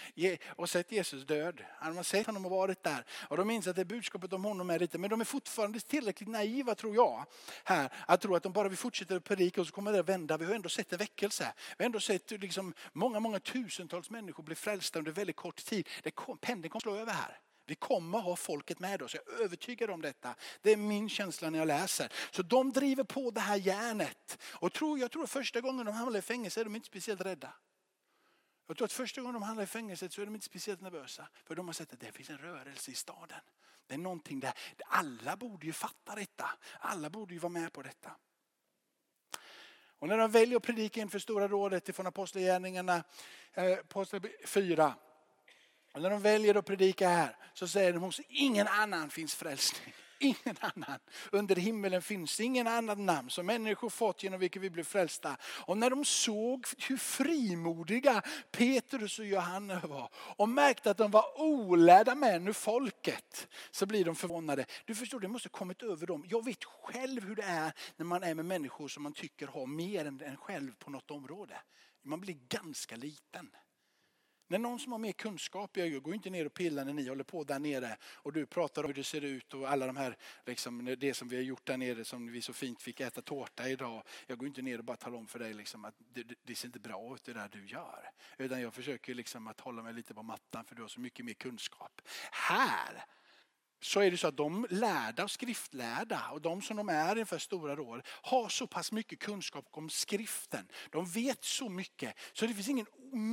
och 0.49 0.71
sett 0.71 0.93
Jesus 0.93 1.26
död. 1.26 1.64
De 1.83 1.97
har 1.97 2.02
sett 2.02 2.26
honom 2.26 2.45
och 2.45 2.50
varit 2.50 2.83
där. 2.83 3.05
Och 3.29 3.37
de 3.37 3.50
inser 3.50 3.71
att 3.71 3.76
det 3.76 3.85
budskapet 3.85 4.33
om 4.33 4.45
honom 4.45 4.71
är 4.71 4.79
lite, 4.79 4.99
men 4.99 5.11
de 5.11 5.21
är 5.21 5.25
fortfarande 5.25 5.81
tillräckligt 5.81 6.29
naiva 6.29 6.75
tror 6.75 6.95
jag. 6.95 7.25
Här, 7.64 7.93
att 8.07 8.21
tro 8.21 8.35
att 8.35 8.43
de 8.43 8.52
bara 8.52 8.69
vi 8.69 8.76
fortsätter 8.76 9.17
att 9.17 9.25
predika 9.25 9.61
och 9.61 9.67
så 9.67 9.73
kommer 9.73 9.93
det 9.93 10.00
att 10.00 10.09
vända. 10.09 10.37
Vi 10.37 10.45
har 10.45 10.54
ändå 10.54 10.69
sett 10.69 10.93
en 10.93 10.99
väckelse. 10.99 11.52
Vi 11.78 11.85
har 11.85 11.87
ändå 11.87 12.00
sett 12.00 12.30
liksom 12.30 12.75
många, 12.93 13.21
många 13.21 13.41
tusentals 13.41 14.11
människor 14.11 14.43
bli 14.43 14.54
frälsta 14.54 14.99
under 14.99 15.13
väldigt 15.13 15.37
kort 15.37 15.65
tid. 15.65 15.89
Det 16.02 16.11
kom, 16.11 16.39
pendeln 16.39 16.71
kommer 16.71 16.80
slå 16.80 16.97
över 16.97 17.13
här. 17.13 17.41
Vi 17.71 17.76
kommer 17.76 18.19
ha 18.19 18.37
folket 18.37 18.78
med 18.78 19.02
oss, 19.02 19.15
jag 19.15 19.35
är 19.39 19.45
övertygad 19.45 19.91
om 19.91 20.02
detta. 20.02 20.35
Det 20.63 20.73
är 20.73 20.76
min 20.76 21.09
känsla 21.09 21.50
när 21.50 21.59
jag 21.59 21.69
läser. 21.69 22.13
Så 22.30 22.43
de 22.43 22.73
driver 22.73 23.04
på 23.04 23.30
det 23.30 23.41
här 23.41 23.56
järnet. 23.56 24.39
Och 24.43 24.73
tror, 24.73 24.99
jag 24.99 25.11
tror 25.11 25.25
att 25.25 25.30
första 25.30 25.61
gången 25.61 25.87
de 25.87 25.95
hamnar 25.95 26.19
i 26.19 26.23
fängelse 26.23 26.61
är 26.61 26.65
de 26.65 26.75
inte 26.75 26.87
speciellt 26.87 27.21
rädda. 27.21 27.52
Jag 28.67 28.76
tror 28.76 28.85
att 28.85 28.93
första 28.93 29.21
gången 29.21 29.35
de 29.35 29.43
hamnar 29.43 29.63
i 29.63 29.67
fängelset 29.67 30.13
så 30.13 30.23
är 30.23 30.26
de 30.26 30.35
inte 30.35 30.47
speciellt 30.47 30.80
nervösa. 30.80 31.28
För 31.45 31.54
de 31.54 31.67
har 31.67 31.73
sett 31.73 31.93
att 31.93 32.00
det 32.00 32.13
finns 32.13 32.30
en 32.30 32.39
rörelse 32.39 32.91
i 32.91 32.95
staden. 32.95 33.41
Det 33.87 33.95
är 33.95 33.99
någonting 33.99 34.41
där. 34.41 34.52
Alla 34.87 35.37
borde 35.37 35.67
ju 35.67 35.73
fatta 35.73 36.15
detta. 36.15 36.50
Alla 36.80 37.11
borde 37.11 37.35
ju 37.35 37.41
vara 37.41 37.52
med 37.52 37.73
på 37.73 37.83
detta. 37.83 38.17
Och 39.99 40.09
när 40.09 40.19
de 40.19 40.30
väljer 40.30 40.56
att 40.56 40.63
predika 40.63 41.00
inför 41.00 41.19
Stora 41.19 41.49
rådet 41.49 41.89
ifrån 41.89 42.06
Apostlagärningarna, 42.06 43.04
eh, 43.52 43.78
Apostel 43.78 44.21
4, 44.47 44.95
och 45.93 46.03
när 46.03 46.11
de 46.11 46.23
väljer 46.23 46.55
att 46.55 46.67
predika 46.67 47.09
här 47.09 47.37
så 47.55 47.69
säger 47.69 47.93
de 47.93 48.03
hos 48.03 48.21
ingen 48.29 48.69
annan 48.69 49.11
finns 49.11 49.35
frälsning. 49.35 49.95
Ingen 50.23 50.57
annan. 50.61 50.99
Under 51.33 51.57
himmelen 51.57 52.03
finns 52.03 52.41
ingen 52.41 52.67
annan 52.67 53.07
namn 53.07 53.31
som 53.31 53.47
människor 53.47 53.91
fått 53.91 54.23
genom 54.23 54.41
vilket 54.41 54.63
vi 54.63 54.71
blev 54.71 54.85
frälsta. 54.85 55.37
Och 55.43 55.79
när 55.79 55.91
de 55.91 56.05
såg 56.05 56.67
hur 56.89 56.97
frimodiga 56.97 58.23
Petrus 58.50 59.19
och 59.19 59.25
Johanna 59.25 59.81
var 59.81 60.09
och 60.15 60.49
märkte 60.49 60.91
att 60.91 60.97
de 60.97 61.11
var 61.11 61.41
olärda 61.41 62.15
män 62.15 62.49
ur 62.49 62.53
folket 62.53 63.49
så 63.71 63.87
blir 63.87 64.05
de 64.05 64.17
förvånade. 64.17 64.67
Du 64.85 64.95
förstår, 64.95 65.21
det 65.21 65.29
måste 65.29 65.49
kommit 65.49 65.83
över 65.83 66.07
dem. 66.07 66.25
Jag 66.29 66.45
vet 66.45 66.65
själv 66.65 67.25
hur 67.25 67.37
det 67.37 67.43
är 67.43 67.73
när 67.97 68.05
man 68.05 68.23
är 68.23 68.35
med 68.35 68.45
människor 68.45 68.89
som 68.89 69.03
man 69.03 69.13
tycker 69.13 69.47
har 69.47 69.67
mer 69.67 70.05
än 70.05 70.21
en 70.21 70.37
själv 70.37 70.73
på 70.79 70.91
något 70.91 71.11
område. 71.11 71.55
Man 72.03 72.21
blir 72.21 72.37
ganska 72.49 72.97
liten. 72.97 73.50
När 74.50 74.58
någon 74.58 74.78
som 74.78 74.93
har 74.93 74.99
mer 74.99 75.13
kunskap, 75.13 75.76
jag 75.76 76.02
går 76.02 76.15
inte 76.15 76.30
ner 76.30 76.47
och 76.47 76.54
pillar 76.54 76.84
när 76.84 76.93
ni 76.93 77.08
håller 77.08 77.25
på 77.25 77.45
där 77.45 77.58
nere 77.58 77.97
och 78.02 78.32
du 78.32 78.47
pratar 78.47 78.82
om 78.82 78.89
hur 78.89 78.95
det 78.95 79.04
ser 79.04 79.25
ut 79.25 79.54
och 79.54 79.71
alla 79.71 79.86
de 79.86 79.97
här, 79.97 80.17
liksom, 80.47 80.97
det 80.99 81.15
som 81.15 81.28
vi 81.28 81.36
har 81.36 81.43
gjort 81.43 81.67
där 81.67 81.76
nere 81.76 82.04
som 82.04 82.32
vi 82.32 82.43
så 82.43 82.52
fint 82.52 82.82
fick 82.82 83.00
äta 83.00 83.23
tårta 83.23 83.69
idag. 83.69 84.02
Jag 84.26 84.39
går 84.39 84.49
inte 84.49 84.63
ner 84.63 84.78
och 84.78 84.84
bara 84.84 84.97
talar 84.97 85.19
om 85.19 85.26
för 85.26 85.39
dig 85.39 85.54
liksom, 85.54 85.84
att 85.84 85.95
det, 86.15 86.25
det, 86.43 86.54
ser 86.54 86.69
inte 86.69 86.80
bra 86.80 87.15
ut 87.15 87.25
det 87.25 87.32
där 87.32 87.49
du 87.52 87.67
gör. 87.67 88.10
Utan 88.39 88.60
jag 88.60 88.75
försöker 88.75 89.15
liksom 89.15 89.47
att 89.47 89.60
hålla 89.60 89.82
mig 89.82 89.95
lite 89.95 90.15
på 90.15 90.23
mattan 90.23 90.65
för 90.65 90.75
du 90.75 90.82
har 90.82 90.89
så 90.89 91.00
mycket 91.00 91.25
mer 91.25 91.34
kunskap. 91.34 92.00
Här 92.30 93.04
så 93.80 94.00
är 94.00 94.10
det 94.10 94.16
så 94.16 94.28
att 94.28 94.36
de 94.36 94.66
lärda 94.71 95.25
och 95.25 95.30
skriftlärda 95.30 96.30
och 96.30 96.40
de 96.40 96.62
som 96.62 96.76
de 96.76 96.88
är 96.88 97.19
inför 97.19 97.38
stora 97.38 97.76
råd 97.76 98.02
har 98.06 98.49
så 98.49 98.66
pass 98.66 98.93
mycket 98.93 99.19
kunskap 99.19 99.66
om 99.71 99.90
skriften. 99.90 100.69
De 100.90 101.06
vet 101.06 101.45
så 101.45 101.69
mycket 101.69 102.14
så 102.32 102.47
det 102.47 102.54
finns 102.54 102.69
ingen 102.69 102.86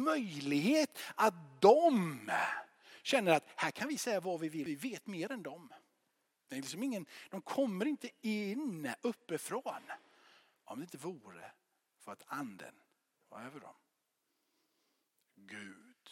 möjlighet 0.03 0.99
att 1.15 1.62
de 1.62 2.19
känner 3.03 3.31
att 3.31 3.43
här 3.55 3.71
kan 3.71 3.88
vi 3.88 3.97
säga 3.97 4.19
vad 4.19 4.39
vi 4.39 4.49
vill, 4.49 4.65
vi 4.65 4.75
vet 4.75 5.07
mer 5.07 5.31
än 5.31 5.43
dem. 5.43 5.73
Det 6.47 6.55
är 6.55 6.62
liksom 6.62 6.83
ingen, 6.83 7.05
de 7.29 7.41
kommer 7.41 7.86
inte 7.86 8.10
in 8.21 8.91
uppifrån 9.01 9.81
om 10.63 10.79
det 10.79 10.83
inte 10.83 10.97
vore 10.97 11.51
för 11.99 12.12
att 12.12 12.23
anden 12.27 12.75
var 13.29 13.41
över 13.41 13.60
dem. 13.60 13.75
Gud 15.36 16.10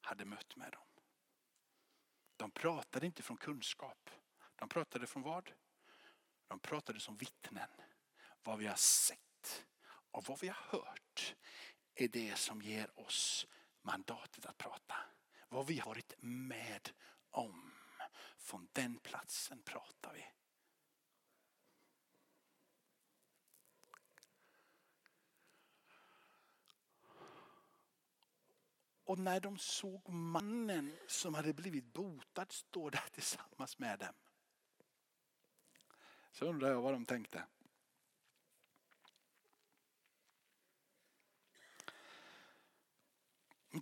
hade 0.00 0.24
mött 0.24 0.56
med 0.56 0.72
dem. 0.72 0.91
De 2.42 2.50
pratade 2.50 3.06
inte 3.06 3.22
från 3.22 3.36
kunskap. 3.36 4.10
De 4.56 4.68
pratade 4.68 5.06
från 5.06 5.22
vad? 5.22 5.52
De 6.48 6.58
pratade 6.58 7.00
som 7.00 7.16
vittnen. 7.16 7.68
Vad 8.42 8.58
vi 8.58 8.66
har 8.66 8.76
sett 8.76 9.64
och 10.10 10.24
vad 10.24 10.40
vi 10.40 10.48
har 10.48 10.78
hört 10.78 11.34
är 11.94 12.08
det 12.08 12.38
som 12.38 12.62
ger 12.62 13.00
oss 13.00 13.46
mandatet 13.82 14.46
att 14.46 14.58
prata. 14.58 14.94
Vad 15.48 15.66
vi 15.66 15.78
har 15.78 15.86
varit 15.86 16.14
med 16.18 16.90
om. 17.30 17.72
Från 18.38 18.68
den 18.72 18.98
platsen 18.98 19.62
pratar 19.62 20.12
vi. 20.14 20.24
Och 29.12 29.18
när 29.18 29.40
de 29.40 29.58
såg 29.58 30.08
mannen 30.08 30.92
som 31.06 31.34
hade 31.34 31.52
blivit 31.52 31.84
botad 31.84 32.52
stå 32.52 32.90
där 32.90 33.04
tillsammans 33.12 33.78
med 33.78 33.98
dem. 33.98 34.14
Så 36.30 36.46
undrar 36.46 36.70
jag 36.70 36.82
vad 36.82 36.92
de 36.92 37.04
tänkte. 37.04 37.46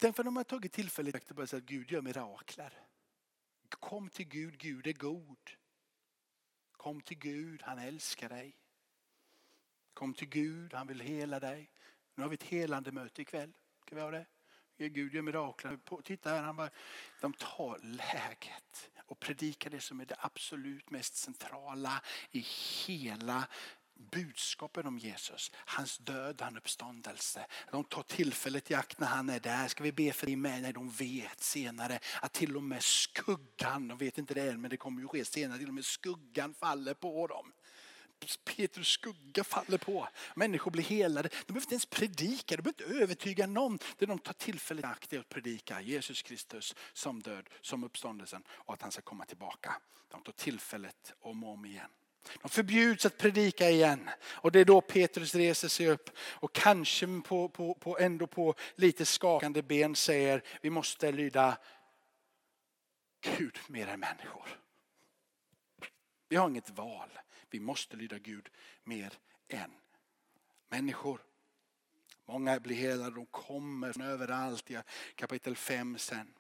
Tänk 0.01 0.17
för 0.17 0.25
de 0.25 0.37
har 0.37 0.45
tagit 0.45 0.73
tillfället 0.73 1.31
och 1.31 1.37
börjat 1.37 1.51
säga 1.51 1.59
att 1.59 1.65
Gud 1.69 1.91
gör 1.91 2.03
mirakler. 2.03 2.73
Kom 3.69 4.09
till 4.09 4.29
Gud, 4.29 4.59
Gud 4.59 4.87
är 4.87 4.93
god. 4.93 5.51
Kom 6.73 7.01
till 7.01 7.19
Gud, 7.19 7.63
han 7.63 7.79
älskar 7.79 8.29
dig. 8.29 8.57
Kom 9.95 10.15
till 10.15 10.29
Gud, 10.29 10.75
han 10.75 10.87
vill 10.87 11.01
hela 11.01 11.41
dig. 11.41 11.71
Nu 12.15 12.23
har 12.23 12.31
vi 12.31 12.35
ett 12.35 12.43
helande 12.43 12.93
möte 12.93 13.23
ikväll. 13.23 13.53
Ska 13.81 13.95
vi 13.95 14.01
ha 14.01 14.11
det? 14.11 14.27
Gud 14.89 15.15
gör 15.15 15.23
mirakler. 15.23 15.79
Titta 16.05 16.31
här, 16.31 16.43
han 16.43 16.57
bara, 16.57 16.71
de 17.21 17.33
tar 17.33 17.79
läget 17.83 18.91
och 19.07 19.21
predikar 19.21 19.71
det 19.71 19.81
som 19.81 20.01
är 20.01 20.05
det 20.05 20.17
absolut 20.19 20.91
mest 20.91 21.17
centrala 21.17 22.03
i 22.31 22.47
hela 22.87 23.49
budskapen 24.11 24.87
om 24.87 24.99
Jesus, 24.99 25.53
hans 25.55 25.99
död, 25.99 26.41
hans 26.41 26.57
uppståndelse. 26.57 27.47
De 27.71 27.85
tar 27.85 28.03
tillfället 28.03 28.71
i 28.71 28.75
akt 28.75 28.99
när 28.99 29.07
han 29.07 29.31
är 29.31 29.41
där. 29.41 29.69
Ska 29.69 29.83
vi 29.83 29.93
be 29.93 30.13
för 30.13 30.27
dig 30.27 30.37
med? 30.37 30.63
Nej, 30.63 30.73
de 30.73 30.91
vet 30.91 31.41
senare 31.41 31.99
att 32.23 32.33
till 32.33 32.57
och 32.57 32.63
med 32.63 32.83
skuggan, 32.83 33.89
de 33.89 33.99
vet 33.99 34.19
inte 34.19 34.35
det 34.35 34.51
än 34.51 34.61
men 34.61 34.71
det 34.71 34.77
kommer 34.77 35.01
ju 35.01 35.09
ske 35.09 35.25
senare, 35.25 35.59
till 35.59 35.69
och 35.69 35.75
med 35.75 35.85
skuggan 35.85 36.55
faller 36.55 36.95
på 36.95 37.27
dem. 37.27 37.53
Petrus 38.45 38.89
skugga 38.89 39.45
faller 39.45 39.79
på. 39.79 40.09
Människor 40.35 40.71
blir 40.71 40.85
helade. 40.85 41.29
De 41.29 41.53
behöver 41.53 41.61
inte 41.61 41.75
ens 41.75 41.87
predika, 41.87 42.57
de 42.57 42.63
behöver 42.63 42.83
inte 42.83 43.03
övertyga 43.03 43.47
någon. 43.47 43.79
Det 43.99 44.07
de 44.07 44.19
tar 44.19 44.33
tillfället 44.33 44.85
i 44.85 44.89
akt 44.89 45.13
är 45.13 45.19
att 45.19 45.29
predika 45.29 45.81
Jesus 45.81 46.23
Kristus 46.23 46.75
som 46.93 47.23
död, 47.23 47.49
som 47.61 47.85
uppståndelsen 47.85 48.43
och 48.51 48.75
att 48.75 48.83
han 48.83 48.93
ska 48.93 49.03
komma 49.03 49.25
tillbaka. 49.25 49.77
De 50.09 50.23
tar 50.23 50.33
tillfället 50.33 51.15
om 51.21 51.45
och 51.45 51.51
om 51.51 51.65
igen. 51.65 51.91
De 52.43 52.49
förbjuds 52.49 53.07
att 53.07 53.19
predika 53.19 53.71
igen. 53.71 54.11
Och 54.23 54.53
det 54.53 54.61
är 54.61 54.65
då 54.65 54.81
Petrus 54.81 55.35
reser 55.35 55.69
sig 55.69 55.89
upp 55.89 56.11
och 56.19 56.53
kanske 56.53 57.21
på, 57.21 57.49
på, 57.49 57.75
på, 57.75 57.99
ändå 57.99 58.27
på 58.27 58.55
lite 58.75 59.07
skakande 59.07 59.63
ben 59.63 59.97
säger 59.97 60.43
vi 60.61 60.71
måste 60.71 61.13
lyda 61.13 61.59
Gud 63.21 63.59
mer 63.67 63.87
än 63.87 64.01
människor. 64.01 64.49
Vi 66.29 66.37
har 66.37 66.49
inget 66.49 66.71
val. 66.71 67.11
Vi 67.51 67.61
måste 67.61 67.97
lyda 67.97 68.19
Gud 68.19 68.49
mer 68.85 69.13
än 69.49 69.71
människor. 70.69 71.23
Många 72.25 72.61
blir 72.61 72.77
helade, 72.77 73.15
de 73.15 73.27
kommer 73.27 73.93
från 73.93 74.03
överallt 74.03 74.71
i 74.71 74.79
kapitel 75.15 75.57
5 75.57 75.99
sen. 75.99 76.35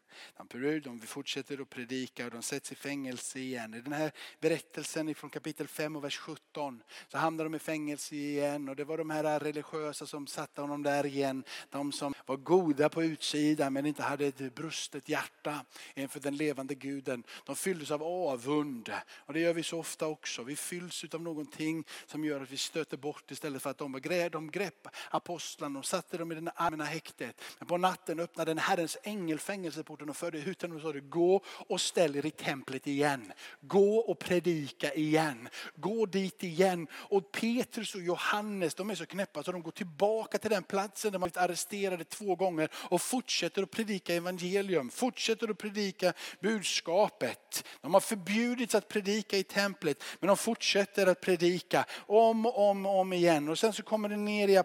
De, 0.53 0.81
de 0.81 1.01
fortsätter 1.01 1.62
att 1.62 1.70
predika 1.70 2.25
och 2.25 2.31
de 2.31 2.42
sätts 2.42 2.73
i 2.73 2.75
fängelse 2.75 3.38
igen. 3.38 3.75
I 3.75 3.81
den 3.81 3.92
här 3.92 4.12
berättelsen 4.40 5.14
från 5.14 5.31
kapitel 5.31 5.68
5 5.68 5.96
och 5.96 6.05
vers 6.05 6.18
17 6.18 6.83
så 7.09 7.18
hamnar 7.18 7.44
de 7.44 7.55
i 7.55 7.59
fängelse 7.59 8.14
igen 8.14 8.68
och 8.68 8.77
det 8.77 8.85
var 8.85 8.99
de 8.99 9.11
här 9.11 9.40
religiösa 9.40 10.07
som 10.07 10.27
satte 10.27 10.61
honom 10.61 10.83
där 10.83 11.07
igen. 11.07 11.44
De 11.70 11.92
som 11.92 12.14
var 12.27 12.37
goda 12.37 12.88
på 12.88 13.03
utsidan 13.03 13.73
men 13.73 13.87
inte 13.87 14.03
hade 14.03 14.27
ett 14.27 14.55
brustet 14.55 15.09
hjärta 15.09 15.64
inför 15.94 16.20
den 16.20 16.37
levande 16.37 16.75
guden. 16.75 17.25
De 17.46 17.57
fylldes 17.57 17.90
av 17.90 18.03
avund 18.03 18.92
och 19.11 19.33
det 19.33 19.40
gör 19.40 19.53
vi 19.53 19.62
så 19.62 19.79
ofta 19.79 20.07
också. 20.07 20.42
Vi 20.42 20.57
fylls 20.57 21.05
av 21.14 21.23
någonting 21.23 21.85
som 22.07 22.25
gör 22.25 22.40
att 22.40 22.51
vi 22.51 22.57
stöter 22.57 22.96
bort 22.96 23.31
istället 23.31 23.62
för 23.62 23.70
att 23.70 23.79
de, 23.79 24.01
de 24.33 24.51
grepp 24.51 24.88
apostlarna 25.11 25.79
och 25.79 25.87
satte 25.87 26.18
dem 26.18 26.33
i 26.33 26.35
det 26.35 26.51
allmänna 26.51 26.85
häktet. 26.85 27.40
Men 27.59 27.68
på 27.68 27.77
natten 27.77 28.20
öppnade 28.20 28.51
en 28.51 28.59
Herrens 28.59 28.99
ängel 29.03 29.38
fängelseporten 29.38 29.99
jorden 30.00 30.10
och 30.10 30.16
förde 30.16 30.38
ut 30.38 30.62
honom 30.62 30.76
och 30.76 30.82
sa 30.82 30.92
gå 31.08 31.40
och 31.46 31.80
ställ 31.80 32.16
er 32.16 32.26
i 32.26 32.30
templet 32.30 32.86
igen. 32.86 33.32
Gå 33.60 33.96
och 33.96 34.18
predika 34.18 34.94
igen. 34.94 35.48
Gå 35.76 36.06
dit 36.06 36.42
igen. 36.42 36.86
Och 36.92 37.32
Petrus 37.32 37.94
och 37.94 38.00
Johannes 38.00 38.74
de 38.74 38.90
är 38.90 38.94
så 38.94 39.06
knäppa 39.06 39.42
så 39.42 39.52
de 39.52 39.62
går 39.62 39.70
tillbaka 39.70 40.38
till 40.38 40.50
den 40.50 40.62
platsen 40.62 41.12
där 41.12 41.18
man 41.18 41.26
blivit 41.26 41.36
arresterade 41.36 42.04
två 42.04 42.36
gånger 42.36 42.68
och 42.74 43.02
fortsätter 43.02 43.62
att 43.62 43.70
predika 43.70 44.14
evangelium. 44.14 44.90
Fortsätter 44.90 45.50
att 45.50 45.58
predika 45.58 46.12
budskapet. 46.40 47.64
De 47.80 47.94
har 47.94 48.00
förbjudits 48.00 48.74
att 48.74 48.88
predika 48.88 49.36
i 49.36 49.42
templet 49.42 50.02
men 50.20 50.28
de 50.28 50.36
fortsätter 50.36 51.06
att 51.06 51.20
predika 51.20 51.84
om 52.06 52.46
och 52.46 52.70
om, 52.70 52.86
och 52.86 53.00
om 53.00 53.12
igen. 53.12 53.48
Och 53.48 53.58
sen 53.58 53.72
så 53.72 53.82
kommer 53.82 54.08
det 54.08 54.16
ner 54.16 54.48
i 54.48 54.56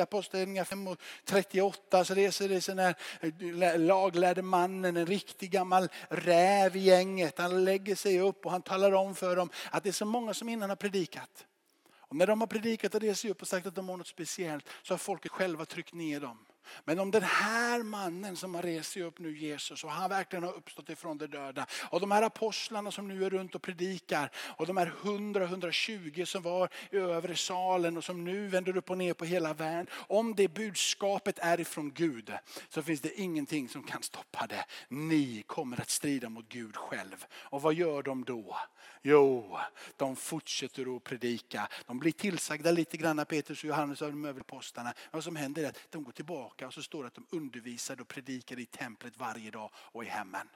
Apostlagärningarna 0.00 0.64
5 0.64 0.88
och 0.88 0.98
38 1.24 2.04
så 2.04 2.14
reser 2.14 2.48
det 2.48 2.60
sig 2.60 2.76
här 2.76 3.78
laglärde 3.78 4.42
man 4.42 4.79
mannen, 4.80 4.96
en 4.96 5.06
riktig 5.06 5.50
gammal 5.50 5.88
räv 6.08 6.76
i 6.76 6.80
gänget. 6.80 7.38
Han 7.38 7.64
lägger 7.64 7.94
sig 7.94 8.20
upp 8.20 8.46
och 8.46 8.52
han 8.52 8.62
talar 8.62 8.92
om 8.92 9.14
för 9.14 9.36
dem 9.36 9.50
att 9.70 9.82
det 9.82 9.90
är 9.90 9.92
så 9.92 10.04
många 10.04 10.34
som 10.34 10.48
innan 10.48 10.68
har 10.68 10.76
predikat. 10.76 11.46
Och 11.92 12.16
när 12.16 12.26
de 12.26 12.40
har 12.40 12.46
predikat 12.46 12.94
och 12.94 13.00
rest 13.00 13.20
sig 13.20 13.30
upp 13.30 13.42
och 13.42 13.48
sagt 13.48 13.66
att 13.66 13.74
de 13.74 13.88
har 13.88 13.96
något 13.96 14.06
speciellt 14.06 14.68
så 14.82 14.94
har 14.94 14.98
folket 14.98 15.32
själva 15.32 15.64
tryckt 15.64 15.94
ner 15.94 16.20
dem. 16.20 16.38
Men 16.84 16.98
om 16.98 17.10
den 17.10 17.22
här 17.22 17.82
mannen 17.82 18.36
som 18.36 18.54
har 18.54 18.62
rest 18.62 18.92
sig 18.92 19.02
upp 19.02 19.18
nu, 19.18 19.38
Jesus, 19.38 19.84
och 19.84 19.90
han 19.90 20.10
verkligen 20.10 20.42
har 20.42 20.52
uppstått 20.52 20.88
ifrån 20.88 21.18
de 21.18 21.26
döda. 21.26 21.66
Och 21.90 22.00
de 22.00 22.10
här 22.10 22.22
apostlarna 22.22 22.90
som 22.90 23.08
nu 23.08 23.24
är 23.24 23.30
runt 23.30 23.54
och 23.54 23.62
predikar. 23.62 24.30
Och 24.56 24.66
de 24.66 24.76
här 24.76 24.92
100-120 25.02 26.24
som 26.24 26.42
var 26.42 26.68
i 26.90 26.96
övre 26.96 27.36
salen 27.36 27.96
och 27.96 28.04
som 28.04 28.24
nu 28.24 28.48
vänder 28.48 28.76
upp 28.76 28.90
och 28.90 28.98
ner 28.98 29.14
på 29.14 29.24
hela 29.24 29.54
världen. 29.54 29.86
Om 29.92 30.34
det 30.34 30.48
budskapet 30.48 31.38
är 31.38 31.60
ifrån 31.60 31.92
Gud 31.92 32.32
så 32.68 32.82
finns 32.82 33.00
det 33.00 33.20
ingenting 33.20 33.68
som 33.68 33.82
kan 33.82 34.02
stoppa 34.02 34.46
det. 34.46 34.64
Ni 34.88 35.42
kommer 35.46 35.80
att 35.80 35.90
strida 35.90 36.28
mot 36.28 36.48
Gud 36.48 36.76
själv. 36.76 37.26
Och 37.32 37.62
vad 37.62 37.74
gör 37.74 38.02
de 38.02 38.24
då? 38.24 38.56
Jo, 39.02 39.58
de 39.96 40.16
fortsätter 40.16 40.96
att 40.96 41.04
predika. 41.04 41.68
De 41.86 41.98
blir 41.98 42.12
tillsagda 42.12 42.72
lite 42.72 42.96
grann, 42.96 43.26
Petrus 43.26 43.58
och 43.58 43.64
Johannes 43.64 44.02
och 44.02 44.10
de 44.10 44.24
övriga 44.24 44.40
apostlarna. 44.40 44.94
Vad 45.10 45.24
som 45.24 45.36
händer 45.36 45.64
är 45.64 45.68
att 45.68 45.78
de 45.90 46.04
går 46.04 46.12
tillbaka 46.12 46.66
och 46.66 46.74
så 46.74 46.82
står 46.82 47.02
det 47.02 47.06
att 47.06 47.14
de 47.14 47.26
undervisade 47.30 48.02
och 48.02 48.08
predikade 48.08 48.62
i 48.62 48.66
templet 48.66 49.16
varje 49.16 49.50
dag 49.50 49.70
och 49.74 50.04
i 50.04 50.06
hemmen. 50.06 50.48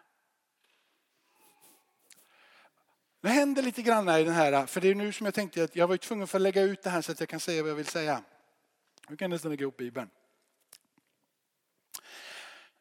Det 3.21 3.29
händer 3.29 3.63
lite 3.63 3.83
grann 3.83 4.09
i 4.09 4.25
den 4.25 4.35
här, 4.35 4.67
för 4.67 4.81
det 4.81 4.89
är 4.89 4.95
nu 4.95 5.13
som 5.13 5.25
jag 5.25 5.35
tänkte 5.35 5.65
att 5.65 5.77
jag 5.77 5.87
var 5.87 5.97
tvungen 5.97 6.27
för 6.27 6.39
att 6.39 6.43
lägga 6.43 6.63
ut 6.63 6.83
det 6.83 6.91
här 6.91 7.03
så 7.03 7.13
att 7.13 7.21
jag 7.21 7.29
kan 7.29 7.41
säga 7.41 7.63
vad 7.63 7.71
jag 7.71 7.77
vill 7.77 7.87
säga. 7.87 8.23
Nu 9.09 9.17
kan 9.17 9.25
jag 9.25 9.31
nästan 9.31 9.51
lägga 9.51 9.63
ihop 9.63 9.77
Bibeln. 9.77 10.11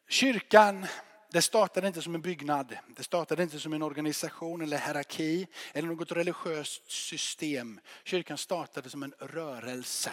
Kyrkan 0.08 0.86
det 1.34 1.42
startade 1.42 1.86
inte 1.86 2.02
som 2.02 2.14
en 2.14 2.20
byggnad, 2.20 2.78
det 2.96 3.02
startade 3.02 3.42
inte 3.42 3.60
som 3.60 3.72
en 3.72 3.82
organisation 3.82 4.60
eller 4.60 4.78
hierarki 4.78 5.46
eller 5.72 5.88
något 5.88 6.12
religiöst 6.12 6.90
system. 6.90 7.80
Kyrkan 8.04 8.38
startade 8.38 8.90
som 8.90 9.02
en 9.02 9.14
rörelse. 9.18 10.12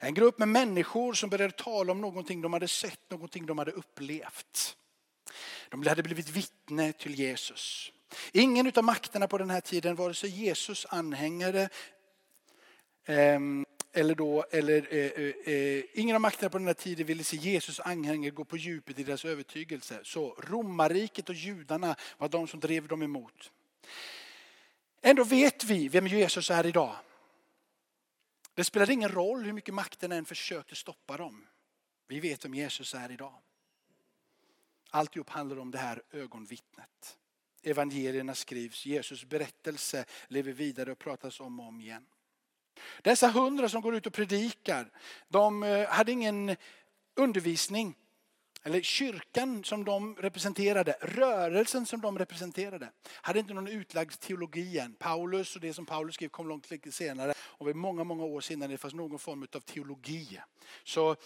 En 0.00 0.14
grupp 0.14 0.38
med 0.38 0.48
människor 0.48 1.14
som 1.14 1.30
började 1.30 1.52
tala 1.52 1.92
om 1.92 2.00
någonting 2.00 2.42
de 2.42 2.52
hade 2.52 2.68
sett, 2.68 3.10
någonting 3.10 3.46
de 3.46 3.58
hade 3.58 3.70
upplevt. 3.70 4.76
De 5.68 5.86
hade 5.86 6.02
blivit 6.02 6.28
vittne 6.28 6.92
till 6.92 7.14
Jesus. 7.14 7.92
Ingen 8.32 8.72
av 8.76 8.84
makterna 8.84 9.28
på 9.28 9.38
den 9.38 9.50
här 9.50 9.60
tiden, 9.60 9.96
vare 9.96 10.14
sig 10.14 10.30
Jesus 10.30 10.86
anhängare 10.88 11.68
ehm, 13.06 13.64
eller 13.96 14.14
då, 14.14 14.44
eller, 14.50 14.94
eh, 14.94 15.06
eh, 15.06 15.54
eh 15.54 15.84
ingen 15.92 16.14
av 16.16 16.20
makterna 16.20 16.50
på 16.50 16.58
den 16.58 16.66
här 16.66 16.74
tiden 16.74 17.06
ville 17.06 17.24
se 17.24 17.36
Jesus 17.36 17.80
anhängare 17.80 18.30
gå 18.30 18.44
på 18.44 18.56
djupet 18.56 18.98
i 18.98 19.04
deras 19.04 19.24
övertygelse. 19.24 20.00
Så 20.02 20.34
romarriket 20.38 21.28
och 21.28 21.34
judarna 21.34 21.96
var 22.18 22.28
de 22.28 22.48
som 22.48 22.60
drev 22.60 22.88
dem 22.88 23.02
emot. 23.02 23.52
Ändå 25.02 25.24
vet 25.24 25.64
vi 25.64 25.88
vem 25.88 26.06
Jesus 26.06 26.50
är 26.50 26.66
idag. 26.66 26.96
Det 28.54 28.64
spelar 28.64 28.90
ingen 28.90 29.08
roll 29.08 29.44
hur 29.44 29.52
mycket 29.52 29.74
makten 29.74 30.12
än 30.12 30.24
försökte 30.24 30.74
stoppa 30.74 31.16
dem. 31.16 31.46
Vi 32.08 32.20
vet 32.20 32.44
vem 32.44 32.54
Jesus 32.54 32.94
är 32.94 33.12
idag. 33.12 33.34
Alltihop 34.90 35.30
handlar 35.30 35.58
om 35.58 35.70
det 35.70 35.78
här 35.78 36.02
ögonvittnet. 36.10 37.18
Evangelierna 37.62 38.34
skrivs, 38.34 38.86
Jesus 38.86 39.24
berättelse 39.24 40.04
lever 40.28 40.52
vidare 40.52 40.92
och 40.92 40.98
pratas 40.98 41.40
om 41.40 41.60
och 41.60 41.66
om 41.66 41.80
igen. 41.80 42.06
Dessa 43.02 43.28
hundra 43.28 43.68
som 43.68 43.82
går 43.82 43.94
ut 43.94 44.06
och 44.06 44.12
predikar, 44.12 44.90
de 45.28 45.62
eh, 45.62 45.88
hade 45.88 46.12
ingen 46.12 46.56
undervisning. 47.16 47.94
Eller 48.66 48.82
kyrkan 48.82 49.64
som 49.64 49.84
de 49.84 50.16
representerade, 50.16 50.96
rörelsen 51.00 51.86
som 51.86 52.00
de 52.00 52.18
representerade, 52.18 52.90
hade 53.08 53.38
inte 53.38 53.54
någon 53.54 53.68
utlagd 53.68 54.20
teologi 54.20 54.78
än. 54.78 54.94
Paulus 54.94 55.54
och 55.54 55.60
det 55.60 55.74
som 55.74 55.86
Paulus 55.86 56.14
skrev 56.14 56.28
kom 56.28 56.48
långt 56.48 56.68
senare 56.90 57.34
och 57.40 57.66
var 57.66 57.74
många, 57.74 58.04
många 58.04 58.24
år 58.24 58.40
senare 58.40 58.70
det 58.70 58.78
fanns 58.78 58.94
någon 58.94 59.18
form 59.18 59.46
av 59.54 59.60
teologi. 59.60 60.40
Så 60.84 61.16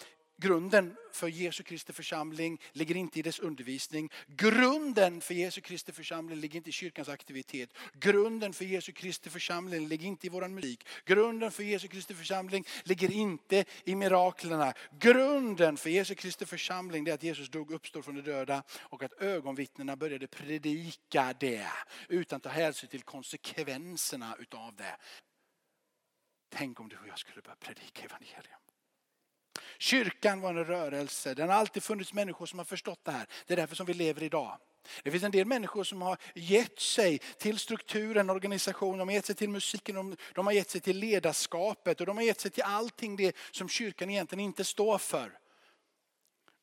Grunden 0.40 0.96
för 1.12 1.28
Jesu 1.28 1.62
Kristi 1.62 1.92
församling 1.92 2.60
ligger 2.72 2.96
inte 2.96 3.18
i 3.18 3.22
dess 3.22 3.38
undervisning. 3.38 4.10
Grunden 4.26 5.20
för 5.20 5.34
Jesu 5.34 5.60
Kristi 5.60 5.92
församling 5.92 6.40
ligger 6.40 6.56
inte 6.56 6.70
i 6.70 6.72
kyrkans 6.72 7.08
aktivitet. 7.08 7.70
Grunden 7.92 8.52
för 8.52 8.64
Jesu 8.64 8.92
Kristi 8.92 9.30
församling 9.30 9.88
ligger 9.88 10.06
inte 10.06 10.26
i 10.26 10.30
våran 10.30 10.54
musik. 10.54 10.86
Grunden 11.04 11.50
för 11.50 11.62
Jesu 11.62 11.88
Kristi 11.88 12.14
församling 12.14 12.64
ligger 12.84 13.12
inte 13.12 13.64
i 13.84 13.94
miraklerna. 13.94 14.72
Grunden 15.00 15.76
för 15.76 15.90
Jesu 15.90 16.14
Kristi 16.14 16.46
församling 16.46 17.08
är 17.08 17.14
att 17.14 17.22
Jesus 17.22 17.48
dog, 17.48 17.70
uppstod 17.70 18.04
från 18.04 18.14
de 18.14 18.22
döda 18.22 18.62
och 18.78 19.02
att 19.02 19.12
ögonvittnena 19.12 19.96
började 19.96 20.26
predika 20.26 21.34
det 21.40 21.66
utan 22.08 22.36
att 22.36 22.42
ta 22.42 22.48
hänsyn 22.48 22.90
till 22.90 23.02
konsekvenserna 23.02 24.36
utav 24.38 24.76
det. 24.76 24.96
Tänk 26.48 26.80
om 26.80 26.88
du 26.88 26.96
och 26.96 27.08
jag 27.08 27.18
skulle 27.18 27.42
börja 27.42 27.56
predika 27.56 28.04
evangelium. 28.04 28.67
Kyrkan 29.78 30.40
var 30.40 30.50
en 30.50 30.64
rörelse. 30.64 31.34
Det 31.34 31.42
har 31.42 31.48
alltid 31.48 31.82
funnits 31.82 32.12
människor 32.12 32.46
som 32.46 32.58
har 32.58 32.64
förstått 32.66 33.04
det 33.04 33.10
här. 33.10 33.26
Det 33.46 33.54
är 33.54 33.56
därför 33.56 33.76
som 33.76 33.86
vi 33.86 33.94
lever 33.94 34.22
idag. 34.22 34.58
Det 35.02 35.10
finns 35.10 35.24
en 35.24 35.30
del 35.30 35.46
människor 35.46 35.84
som 35.84 36.02
har 36.02 36.18
gett 36.34 36.80
sig 36.80 37.18
till 37.18 37.58
strukturen, 37.58 38.30
organisationen, 38.30 38.98
de 38.98 39.08
har 39.08 39.14
gett 39.14 39.26
sig 39.26 39.34
till 39.34 39.48
musiken, 39.48 40.16
de 40.34 40.46
har 40.46 40.52
gett 40.52 40.70
sig 40.70 40.80
till 40.80 40.98
ledarskapet 40.98 42.00
och 42.00 42.06
de 42.06 42.16
har 42.16 42.24
gett 42.24 42.40
sig 42.40 42.50
till 42.50 42.62
allting 42.62 43.16
det 43.16 43.36
som 43.50 43.68
kyrkan 43.68 44.10
egentligen 44.10 44.44
inte 44.44 44.64
står 44.64 44.98
för. 44.98 45.38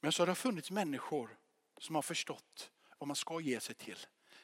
Men 0.02 0.12
så 0.12 0.22
har 0.22 0.28
det 0.28 0.36
funnits 0.36 0.72
människor 0.72 1.38
som 1.80 1.96
har 1.96 2.02
förstått 2.02 2.72
vad 3.00 3.08
man 3.08 3.16
ska 3.16 3.40
ge 3.40 3.60
sig 3.60 3.76
till. 3.76 3.98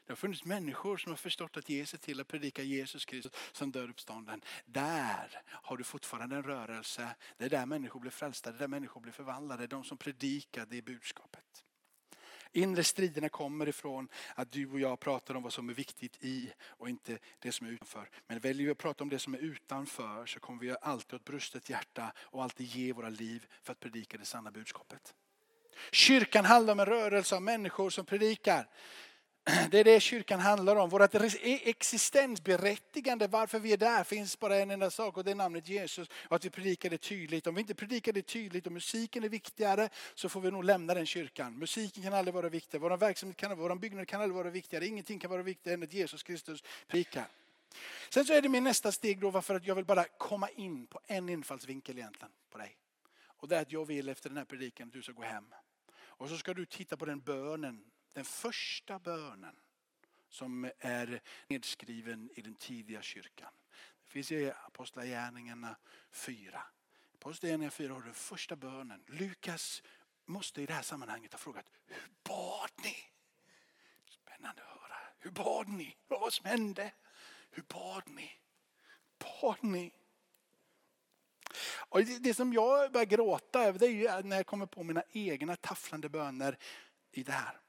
Det 0.06 0.12
har 0.12 0.16
funnits 0.16 0.46
människor 0.46 0.98
som 0.98 1.12
har 1.12 1.18
förstått 1.18 1.58
att 1.58 1.70
ge 1.70 1.86
sig 1.86 2.00
till 2.00 2.20
att 2.20 2.28
predika 2.28 2.64
Jesus 2.64 3.06
Kristus 3.06 3.32
som 3.52 3.72
dör 3.72 3.90
uppstånden. 3.90 4.42
Där 4.66 5.42
har 5.48 5.78
du 5.78 5.84
fortfarande 5.84 6.36
en 6.36 6.44
rörelse. 6.44 7.16
Det 7.38 7.46
är 7.46 7.50
där 7.50 7.66
människor 7.66 8.00
blir 8.00 8.12
frälsta, 8.12 8.52
det 8.52 8.58
är 8.58 8.60
där 8.60 8.68
människor 8.68 9.02
blir 9.02 9.14
förvandlade. 9.14 9.68
De 9.68 9.84
som 9.84 9.98
predikar 9.98 10.66
det 10.70 10.82
budskapet. 10.82 11.66
Inre 12.54 12.84
striderna 12.84 13.30
kommer 13.30 13.68
ifrån 13.70 14.08
att 14.36 14.52
du 14.52 14.68
och 14.68 14.80
jag 14.80 15.00
pratar 15.00 15.36
om 15.36 15.44
vad 15.44 15.54
som 15.54 15.70
är 15.70 15.74
viktigt 15.74 16.18
i 16.24 16.54
och 16.64 16.90
inte 16.90 17.18
det 17.40 17.52
som 17.52 17.68
är 17.68 17.72
utanför. 17.72 18.10
Men 18.28 18.40
väljer 18.40 18.66
vi 18.66 18.72
att 18.72 18.78
prata 18.78 19.04
om 19.04 19.10
det 19.10 19.20
som 19.20 19.34
är 19.34 19.38
utanför 19.38 20.26
så 20.26 20.40
kommer 20.40 20.60
vi 20.60 20.76
alltid 20.82 21.14
att 21.14 21.24
brustet 21.24 21.70
hjärta 21.70 22.14
och 22.18 22.44
alltid 22.44 22.68
ge 22.68 22.94
våra 22.94 23.10
liv 23.10 23.46
för 23.64 23.72
att 23.72 23.80
predika 23.80 24.18
det 24.18 24.26
sanna 24.26 24.52
budskapet. 24.52 25.14
Kyrkan 25.92 26.46
handlar 26.46 26.74
om 26.74 26.80
en 26.80 26.86
rörelse 26.86 27.36
av 27.36 27.42
människor 27.42 27.90
som 27.90 28.06
predikar. 28.06 28.68
Det 29.44 29.80
är 29.80 29.84
det 29.84 30.00
kyrkan 30.00 30.40
handlar 30.40 30.76
om. 30.76 30.90
Vårt 30.90 31.16
e- 31.16 31.70
existensberättigande, 31.70 33.28
varför 33.28 33.60
vi 33.60 33.74
är 33.74 33.78
där, 33.78 34.04
finns 34.04 34.40
bara 34.40 34.56
en 34.56 34.72
enda 34.72 34.90
sak 34.90 35.18
och 35.18 35.24
det 35.24 35.32
är 35.32 35.36
namnet 35.36 35.68
Jesus. 35.68 36.10
Och 36.14 36.36
att 36.36 36.46
vi 36.46 36.50
predikar 36.50 36.90
det 36.90 36.98
tydligt. 36.98 37.48
Om 37.48 37.56
vi 37.56 37.62
inte 37.62 37.76
predikar 37.76 38.14
det 38.14 38.22
tydligt 38.22 38.66
och 38.66 38.72
musiken 38.72 39.24
är 39.24 39.30
viktigare 39.30 39.90
så 40.16 40.30
får 40.30 40.42
vi 40.42 40.52
nog 40.52 40.64
lämna 40.64 40.94
den 40.94 41.06
kyrkan. 41.06 41.60
Musiken 41.60 42.04
kan 42.04 42.14
aldrig 42.14 42.34
vara 42.34 42.50
viktigare, 42.50 42.82
vår 42.82 42.98
verksamhet 42.98 43.38
kan, 43.38 43.58
vår 43.58 43.76
byggnad 43.76 44.08
kan 44.08 44.22
aldrig 44.22 44.36
vara 44.36 44.50
viktigare. 44.50 44.88
Ingenting 44.88 45.20
kan 45.20 45.32
vara 45.32 45.44
viktigare 45.44 45.74
än 45.74 45.84
att 45.84 45.94
Jesus 45.94 46.24
Kristus 46.24 46.64
predikar. 46.88 47.28
Sen 48.10 48.26
så 48.26 48.34
är 48.34 48.42
det 48.42 48.50
min 48.50 48.64
nästa 48.64 48.92
steg 48.92 49.20
då 49.20 49.30
varför 49.30 49.56
att 49.56 49.66
jag 49.66 49.76
vill 49.76 49.86
bara 49.86 50.04
komma 50.18 50.50
in 50.50 50.88
på 50.88 51.00
en 51.08 51.30
infallsvinkel 51.30 51.98
egentligen 51.98 52.32
på 52.50 52.58
dig. 52.58 52.78
Och 53.24 53.48
det 53.48 53.58
är 53.58 53.62
att 53.62 53.72
jag 53.72 53.86
vill 53.86 54.10
efter 54.10 54.30
den 54.30 54.38
här 54.38 54.46
predikan 54.46 54.88
att 54.88 54.94
du 54.94 55.02
ska 55.02 55.12
gå 55.12 55.24
hem. 55.24 55.54
Och 55.94 56.30
så 56.30 56.38
ska 56.38 56.54
du 56.54 56.66
titta 56.66 56.98
på 56.98 57.06
den 57.06 57.20
bönen 57.20 57.84
den 58.14 58.26
första 58.26 59.00
bönen 59.00 59.56
som 60.30 60.72
är 60.80 61.22
nedskriven 61.48 62.30
i 62.34 62.42
den 62.42 62.56
tidiga 62.56 63.02
kyrkan. 63.02 63.52
Det 64.04 64.10
finns 64.10 64.32
i 64.32 64.52
Apostlagärningarna 64.52 65.76
4. 66.12 66.64
Apostlagärningarna 67.14 67.72
4 67.72 67.94
har 67.94 68.02
den 68.02 68.14
första 68.14 68.56
bönen. 68.56 69.04
Lukas 69.08 69.84
måste 70.26 70.62
i 70.62 70.66
det 70.66 70.74
här 70.74 70.82
sammanhanget 70.82 71.32
ha 71.34 71.40
frågat, 71.40 71.66
hur 71.86 72.10
bad 72.24 72.72
ni? 72.84 72.96
Spännande 74.10 74.62
att 74.62 74.82
höra. 74.82 74.98
Hur 75.20 75.32
bad 75.32 75.68
ni? 75.68 75.98
Vad 76.08 76.20
var 76.20 76.30
som 76.30 76.46
hände? 76.46 76.94
Hur 77.52 77.64
bad 77.64 78.04
ni? 78.10 78.32
Bad 79.20 79.64
ni? 79.64 79.94
Och 81.90 82.04
det 82.04 82.34
som 82.34 82.54
jag 82.54 82.92
börjar 82.92 83.06
gråta 83.06 83.64
över 83.64 83.80
det 83.80 83.86
är 83.86 83.90
ju 83.90 84.28
när 84.28 84.36
jag 84.36 84.46
kommer 84.46 84.66
på 84.66 84.84
mina 84.84 85.04
egna 85.12 85.56
tafflande 85.56 86.10
böner 86.10 86.58
i 87.12 87.24
det 87.24 87.32
här. 87.32 87.62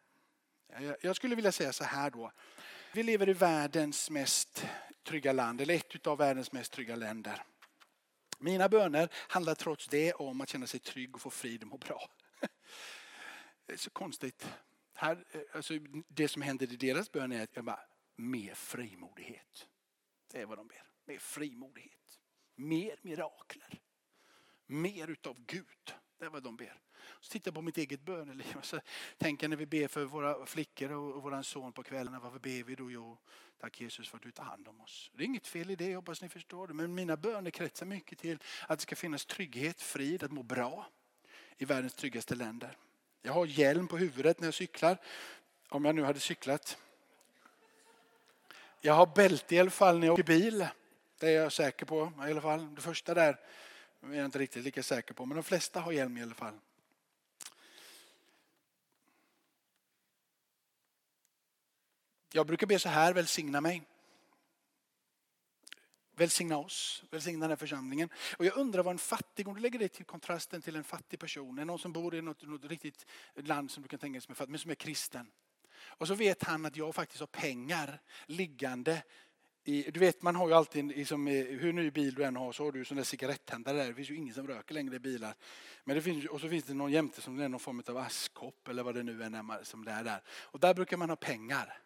Eh, 0.72 0.92
jag 1.00 1.16
skulle 1.16 1.34
vilja 1.34 1.52
säga 1.52 1.72
så 1.72 1.84
här 1.84 2.10
då. 2.10 2.32
Vi 2.92 3.02
lever 3.02 3.28
i 3.28 3.32
världens 3.32 4.10
mest 4.10 4.66
trygga 5.02 5.32
land, 5.32 5.60
eller 5.60 5.74
ett 5.74 6.06
av 6.06 6.18
världens 6.18 6.52
mest 6.52 6.72
trygga 6.72 6.96
länder. 6.96 7.44
Mina 8.38 8.68
böner 8.68 9.08
handlar 9.12 9.54
trots 9.54 9.88
det 9.88 10.12
om 10.12 10.40
att 10.40 10.48
känna 10.48 10.66
sig 10.66 10.80
trygg 10.80 11.14
och 11.14 11.20
få 11.20 11.30
frid 11.30 11.62
och 11.62 11.68
må 11.68 11.76
bra. 11.76 12.10
Det 13.66 13.72
är 13.72 13.76
så 13.76 13.90
konstigt. 13.90 14.48
Här, 14.94 15.24
eh, 15.30 15.40
alltså, 15.52 15.74
det 16.08 16.28
som 16.28 16.42
händer 16.42 16.72
i 16.72 16.76
deras 16.76 17.12
bön 17.12 17.32
är 17.32 17.42
att 17.42 17.56
jag 17.56 17.64
bara, 17.64 17.80
mer 18.16 18.54
frimodighet. 18.54 19.68
Det 20.30 20.40
är 20.40 20.46
vad 20.46 20.58
de 20.58 20.68
ber. 20.68 20.90
Mer 21.04 21.18
frimodighet. 21.18 22.20
Mer 22.54 22.98
mirakler. 23.02 23.80
Mer 24.66 25.10
utav 25.10 25.36
Gud. 25.46 25.94
Det 26.22 26.26
är 26.26 26.30
vad 26.30 26.42
de 26.42 26.56
ber. 26.56 26.74
Så 27.20 27.32
tittar 27.32 27.48
jag 27.48 27.54
på 27.54 27.62
mitt 27.62 27.78
eget 27.78 28.00
böneliv 28.00 28.56
och 28.56 28.64
så 28.64 28.80
tänker 29.18 29.48
när 29.48 29.56
vi 29.56 29.66
ber 29.66 29.88
för 29.88 30.04
våra 30.04 30.46
flickor 30.46 30.92
och 30.92 31.22
vår 31.22 31.42
son 31.42 31.72
på 31.72 31.82
kvällarna. 31.82 32.20
Varför 32.20 32.38
ber 32.38 32.62
vi 32.62 32.74
då? 32.74 32.90
Jo, 32.90 33.18
tack 33.60 33.80
Jesus 33.80 34.08
för 34.08 34.16
att 34.16 34.22
du 34.22 34.30
tar 34.30 34.44
hand 34.44 34.68
om 34.68 34.80
oss. 34.80 35.10
Det 35.14 35.22
är 35.22 35.26
inget 35.26 35.46
fel 35.46 35.70
i 35.70 35.76
det, 35.76 35.88
jag 35.88 35.96
hoppas 35.96 36.22
ni 36.22 36.28
förstår 36.28 36.66
det. 36.66 36.74
Men 36.74 36.94
mina 36.94 37.16
böner 37.16 37.50
kretsar 37.50 37.86
mycket 37.86 38.18
till 38.18 38.38
att 38.66 38.78
det 38.78 38.82
ska 38.82 38.96
finnas 38.96 39.26
trygghet, 39.26 39.82
frid, 39.82 40.22
att 40.22 40.32
må 40.32 40.42
bra 40.42 40.86
i 41.58 41.64
världens 41.64 41.94
tryggaste 41.94 42.34
länder. 42.34 42.76
Jag 43.22 43.32
har 43.32 43.46
hjälm 43.46 43.88
på 43.88 43.96
huvudet 43.96 44.40
när 44.40 44.46
jag 44.46 44.54
cyklar. 44.54 44.98
Om 45.68 45.84
jag 45.84 45.94
nu 45.94 46.02
hade 46.02 46.20
cyklat. 46.20 46.78
Jag 48.80 48.94
har 48.94 49.06
bälte 49.06 49.54
i 49.54 49.60
alla 49.60 49.70
fall 49.70 49.98
när 49.98 50.06
jag 50.06 50.14
åker 50.14 50.22
bil. 50.22 50.66
Det 51.18 51.28
är 51.28 51.42
jag 51.42 51.52
säker 51.52 51.86
på 51.86 52.12
i 52.18 52.30
alla 52.30 52.40
fall. 52.40 52.74
Det 52.74 52.80
första 52.80 53.14
där 53.14 53.38
är 54.10 54.14
jag 54.14 54.24
inte 54.24 54.38
riktigt 54.38 54.64
lika 54.64 54.82
säker 54.82 55.14
på. 55.14 55.26
Men 55.26 55.36
de 55.36 55.44
flesta 55.44 55.80
har 55.80 55.92
hjälm 55.92 56.16
i 56.16 56.22
alla 56.22 56.34
fall. 56.34 56.58
Jag 62.32 62.46
brukar 62.46 62.66
be 62.66 62.78
så 62.78 62.88
här, 62.88 63.12
välsigna 63.12 63.60
mig. 63.60 63.82
Välsigna 66.14 66.58
oss, 66.58 67.04
välsigna 67.10 67.40
den 67.40 67.50
här 67.50 67.56
församlingen. 67.56 68.08
Och 68.36 68.44
jag 68.44 68.56
undrar 68.56 68.82
vad 68.82 68.92
en 68.92 68.98
fattig, 68.98 69.48
om 69.48 69.54
du 69.54 69.60
lägger 69.60 69.78
det 69.78 69.88
till 69.88 70.04
kontrasten 70.04 70.62
till 70.62 70.76
en 70.76 70.84
fattig 70.84 71.18
person, 71.18 71.54
någon 71.54 71.78
som 71.78 71.92
bor 71.92 72.14
i 72.14 72.22
något, 72.22 72.42
något 72.42 72.64
riktigt 72.64 73.06
land 73.34 73.70
som 73.70 73.82
du 73.82 73.88
kan 73.88 73.98
tänka 73.98 74.12
dig 74.12 74.20
som 74.20 74.32
är 74.32 74.36
fattig, 74.36 74.50
men 74.50 74.58
som 74.58 74.70
är 74.70 74.74
kristen. 74.74 75.30
Och 75.82 76.08
så 76.08 76.14
vet 76.14 76.42
han 76.42 76.66
att 76.66 76.76
jag 76.76 76.94
faktiskt 76.94 77.20
har 77.20 77.26
pengar 77.26 78.00
liggande 78.26 79.02
i, 79.64 79.90
du 79.90 80.00
vet 80.00 80.22
man 80.22 80.36
har 80.36 80.48
ju 80.48 80.54
alltid, 80.54 80.86
liksom, 80.86 81.26
hur 81.26 81.72
ny 81.72 81.90
bil 81.90 82.14
du 82.14 82.24
än 82.24 82.36
har 82.36 82.52
så 82.52 82.64
har 82.64 82.72
du 82.72 82.84
sån 82.84 82.96
där 82.96 83.04
cigarettändare 83.04 83.76
där. 83.76 83.88
Det 83.88 83.94
finns 83.94 84.10
ju 84.10 84.16
ingen 84.16 84.34
som 84.34 84.46
röker 84.46 84.74
längre 84.74 84.96
i 84.96 84.98
bilar. 84.98 85.34
Men 85.84 85.96
det 85.96 86.02
finns, 86.02 86.26
och 86.26 86.40
så 86.40 86.48
finns 86.48 86.64
det 86.64 86.74
någon 86.74 86.92
jämte 86.92 87.20
som 87.20 87.40
är 87.40 87.48
någon 87.48 87.60
form 87.60 87.82
av 87.88 87.96
askkopp 87.96 88.68
eller 88.68 88.82
vad 88.82 88.94
det 88.94 89.02
nu 89.02 89.22
är 89.22 89.64
som 89.64 89.84
det 89.84 89.90
är 89.90 90.04
där. 90.04 90.22
Och 90.28 90.60
där 90.60 90.74
brukar 90.74 90.96
man 90.96 91.08
ha 91.08 91.16
pengar. 91.16 91.78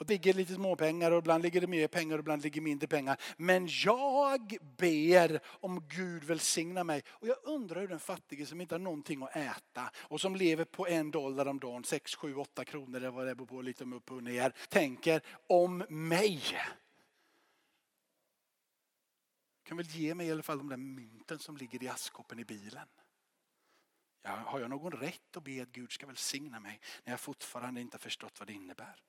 Och 0.00 0.06
det 0.06 0.14
ligger 0.14 0.34
lite 0.34 0.54
småpengar 0.54 1.10
och 1.10 1.18
ibland 1.18 1.42
ligger 1.42 1.60
det 1.60 1.66
mer 1.66 1.88
pengar 1.88 2.14
och 2.14 2.20
ibland 2.20 2.42
ligger 2.42 2.60
mindre 2.60 2.88
pengar. 2.88 3.20
Men 3.36 3.68
jag 3.84 4.56
ber 4.76 5.40
om 5.44 5.88
Gud 5.88 6.24
välsigna 6.24 6.84
mig. 6.84 7.02
Och 7.08 7.28
jag 7.28 7.36
undrar 7.42 7.80
hur 7.80 7.88
den 7.88 8.00
fattige 8.00 8.46
som 8.46 8.60
inte 8.60 8.74
har 8.74 8.80
någonting 8.80 9.22
att 9.22 9.36
äta 9.36 9.90
och 9.96 10.20
som 10.20 10.36
lever 10.36 10.64
på 10.64 10.86
en 10.86 11.10
dollar 11.10 11.46
om 11.46 11.60
dagen, 11.60 11.84
6, 11.84 12.14
7, 12.14 12.34
8 12.34 12.64
kronor 12.64 12.96
eller 12.96 13.10
vad 13.10 13.26
det 13.26 13.34
beror 13.34 13.46
på, 13.46 13.62
lite 13.62 13.84
om 13.84 13.92
upp 13.92 14.10
och 14.10 14.22
ner, 14.22 14.54
tänker 14.68 15.22
om 15.46 15.84
mig. 15.88 16.42
kan 19.62 19.76
väl 19.76 19.86
ge 19.86 20.14
mig 20.14 20.26
i 20.26 20.32
alla 20.32 20.42
fall 20.42 20.58
de 20.58 20.68
där 20.68 20.76
mynten 20.76 21.38
som 21.38 21.56
ligger 21.56 21.82
i 21.82 21.88
askkoppen 21.88 22.38
i 22.38 22.44
bilen. 22.44 22.88
Ja, 24.22 24.30
har 24.30 24.60
jag 24.60 24.70
någon 24.70 24.92
rätt 24.92 25.36
att 25.36 25.44
be 25.44 25.62
att 25.62 25.68
Gud 25.68 25.92
ska 25.92 26.06
välsigna 26.06 26.60
mig 26.60 26.80
när 27.04 27.12
jag 27.12 27.20
fortfarande 27.20 27.80
inte 27.80 27.94
har 27.94 28.00
förstått 28.00 28.38
vad 28.38 28.48
det 28.48 28.52
innebär? 28.52 29.02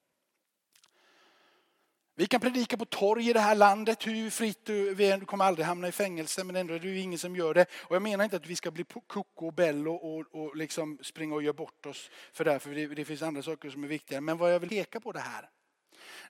Vi 2.21 2.27
kan 2.27 2.41
predika 2.41 2.77
på 2.77 2.85
torg 2.85 3.29
i 3.29 3.33
det 3.33 3.39
här 3.39 3.55
landet 3.55 4.07
hur 4.07 4.29
fritt 4.29 4.65
du, 4.65 4.93
vi 4.93 5.19
kommer 5.25 5.45
aldrig 5.45 5.65
hamna 5.65 5.87
i 5.87 5.91
fängelse 5.91 6.43
men 6.43 6.55
ändå 6.55 6.73
är 6.73 6.79
det 6.79 6.87
ju 6.87 6.99
ingen 6.99 7.19
som 7.19 7.35
gör 7.35 7.53
det. 7.53 7.65
Och 7.73 7.95
jag 7.95 8.01
menar 8.01 8.23
inte 8.23 8.35
att 8.35 8.45
vi 8.45 8.55
ska 8.55 8.71
bli 8.71 8.83
koko 9.07 9.47
och 9.47 9.53
bello 9.53 9.93
och, 9.93 10.25
och 10.31 10.55
liksom 10.55 10.99
springa 11.01 11.35
och 11.35 11.43
göra 11.43 11.53
bort 11.53 11.85
oss 11.85 12.09
för 12.33 12.45
det, 12.45 12.59
för 12.59 12.75
det, 12.75 12.87
det 12.87 13.05
finns 13.05 13.21
andra 13.21 13.43
saker 13.43 13.69
som 13.69 13.83
är 13.83 13.87
viktigare. 13.87 14.21
Men 14.21 14.37
vad 14.37 14.53
jag 14.53 14.59
vill 14.59 14.69
peka 14.69 14.99
på 14.99 15.11
det 15.11 15.19
här, 15.19 15.49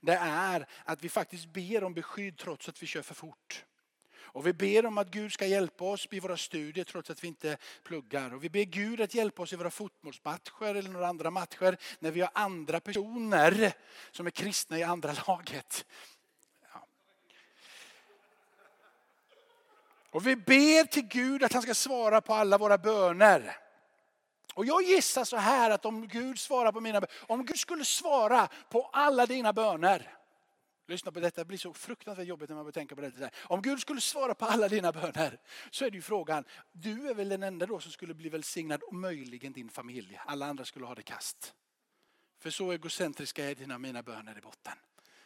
det 0.02 0.14
är 0.22 0.68
att 0.86 1.04
vi 1.04 1.10
faktiskt 1.10 1.46
ber 1.46 1.84
om 1.84 1.94
beskydd 1.94 2.38
trots 2.38 2.70
att 2.70 2.84
vi 2.84 2.88
kör 2.88 3.02
för 3.02 3.16
fort. 3.16 3.66
Och 4.34 4.48
vi 4.48 4.54
ber 4.54 4.86
om 4.86 4.98
att 4.98 5.12
Gud 5.12 5.34
ska 5.34 5.46
hjälpa 5.46 5.86
oss 5.86 6.08
i 6.12 6.20
våra 6.20 6.38
studier 6.38 6.86
trots 6.86 7.10
att 7.10 7.24
vi 7.24 7.28
inte 7.28 7.58
pluggar. 7.84 8.34
Och 8.34 8.44
vi 8.44 8.50
ber 8.50 8.64
Gud 8.64 9.02
att 9.02 9.14
hjälpa 9.14 9.42
oss 9.42 9.54
i 9.54 9.56
våra 9.56 9.72
fotbollsmatcher 9.72 10.76
eller 10.76 10.90
några 10.90 11.08
andra 11.08 11.32
matcher 11.32 11.78
när 12.00 12.12
vi 12.12 12.22
har 12.22 12.30
andra 12.34 12.80
personer 12.80 13.74
som 14.12 14.28
är 14.28 14.32
kristna 14.32 14.78
i 14.78 14.84
andra 14.84 15.14
laget. 15.28 15.86
Ja. 16.74 16.88
Och 20.12 20.28
vi 20.28 20.36
ber 20.36 20.84
till 20.84 21.08
Gud 21.08 21.44
att 21.44 21.54
han 21.54 21.62
ska 21.62 21.74
svara 21.74 22.22
på 22.22 22.34
alla 22.34 22.58
våra 22.58 22.78
böner. 22.78 23.58
Och 24.54 24.66
jag 24.66 24.84
gissar 24.84 25.24
så 25.24 25.38
här 25.38 25.70
att 25.70 25.86
om 25.86 26.08
Gud 26.08 26.40
svarar 26.40 26.72
på 26.72 26.82
mina 26.82 27.02
om 27.28 27.46
Gud 27.46 27.60
skulle 27.60 27.86
svara 27.86 28.48
på 28.70 28.90
alla 28.94 29.26
dina 29.26 29.54
böner 29.54 30.21
Lyssna 30.88 31.12
på 31.12 31.20
detta, 31.20 31.42
det 31.42 31.46
blir 31.46 31.58
så 31.58 31.74
fruktansvärt 31.74 32.28
jobbigt 32.28 32.50
när 32.50 32.56
man 32.56 32.66
börjar 32.66 32.72
tänka 32.74 32.96
på 32.96 33.02
det. 33.02 33.32
Om 33.38 33.62
Gud 33.62 33.80
skulle 33.80 34.02
svara 34.02 34.34
på 34.34 34.46
alla 34.46 34.68
dina 34.68 34.92
böner 34.92 35.40
så 35.72 35.86
är 35.86 35.92
det 35.92 35.96
ju 35.96 36.02
frågan, 36.02 36.44
du 36.72 37.10
är 37.10 37.14
väl 37.14 37.30
den 37.30 37.44
enda 37.44 37.66
då 37.66 37.80
som 37.80 37.92
skulle 37.92 38.14
bli 38.14 38.30
välsignad 38.30 38.84
och 38.84 38.94
möjligen 38.94 39.54
din 39.54 39.70
familj. 39.70 40.20
Alla 40.26 40.46
andra 40.46 40.66
skulle 40.66 40.86
ha 40.86 40.96
det 40.96 41.04
kast. 41.04 41.54
För 42.40 42.50
så 42.50 42.72
egocentriska 42.72 43.46
är 43.46 43.56
dina 43.56 43.78
mina 43.78 44.04
böner 44.04 44.38
i 44.38 44.42
botten. 44.42 44.78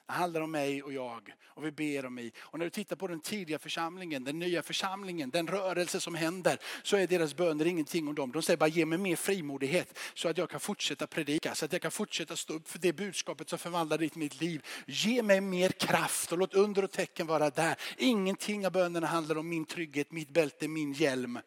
Det 0.07 0.13
handlar 0.13 0.41
om 0.41 0.51
mig 0.51 0.83
och 0.83 0.93
jag 0.93 1.33
och 1.45 1.65
vi 1.65 1.71
ber 1.71 2.05
om 2.05 2.15
mig. 2.15 2.33
Och 2.37 2.59
när 2.59 2.65
du 2.65 2.69
tittar 2.69 2.95
på 2.95 3.07
den 3.07 3.19
tidiga 3.19 3.59
församlingen, 3.59 4.23
den 4.23 4.39
nya 4.39 4.63
församlingen, 4.63 5.29
den 5.29 5.47
rörelse 5.47 5.99
som 5.99 6.15
händer 6.15 6.57
så 6.83 6.97
är 6.97 7.07
deras 7.07 7.35
böner 7.35 7.65
ingenting 7.65 8.07
om 8.07 8.15
dem. 8.15 8.31
De 8.31 8.41
säger 8.41 8.57
bara 8.57 8.69
ge 8.69 8.85
mig 8.85 8.97
mer 8.97 9.15
frimodighet 9.15 9.99
så 10.13 10.29
att 10.29 10.37
jag 10.37 10.49
kan 10.49 10.59
fortsätta 10.59 11.07
predika, 11.07 11.55
så 11.55 11.65
att 11.65 11.73
jag 11.73 11.81
kan 11.81 11.91
fortsätta 11.91 12.35
stå 12.35 12.53
upp 12.53 12.67
för 12.67 12.79
det 12.79 12.93
budskapet 12.93 13.49
som 13.49 13.59
förvandlar 13.59 13.97
ditt 13.97 14.15
mitt 14.15 14.41
liv. 14.41 14.65
Ge 14.87 15.23
mig 15.23 15.41
mer 15.41 15.69
kraft 15.69 16.31
och 16.31 16.37
låt 16.37 16.53
under 16.53 16.83
och 16.83 16.91
tecken 16.91 17.27
vara 17.27 17.49
där. 17.49 17.75
Ingenting 17.97 18.65
av 18.65 18.71
bönerna 18.71 19.07
handlar 19.07 19.37
om 19.37 19.49
min 19.49 19.65
trygghet, 19.65 20.11
mitt 20.11 20.29
bälte, 20.29 20.67
min 20.67 20.93
hjälm 20.93 21.39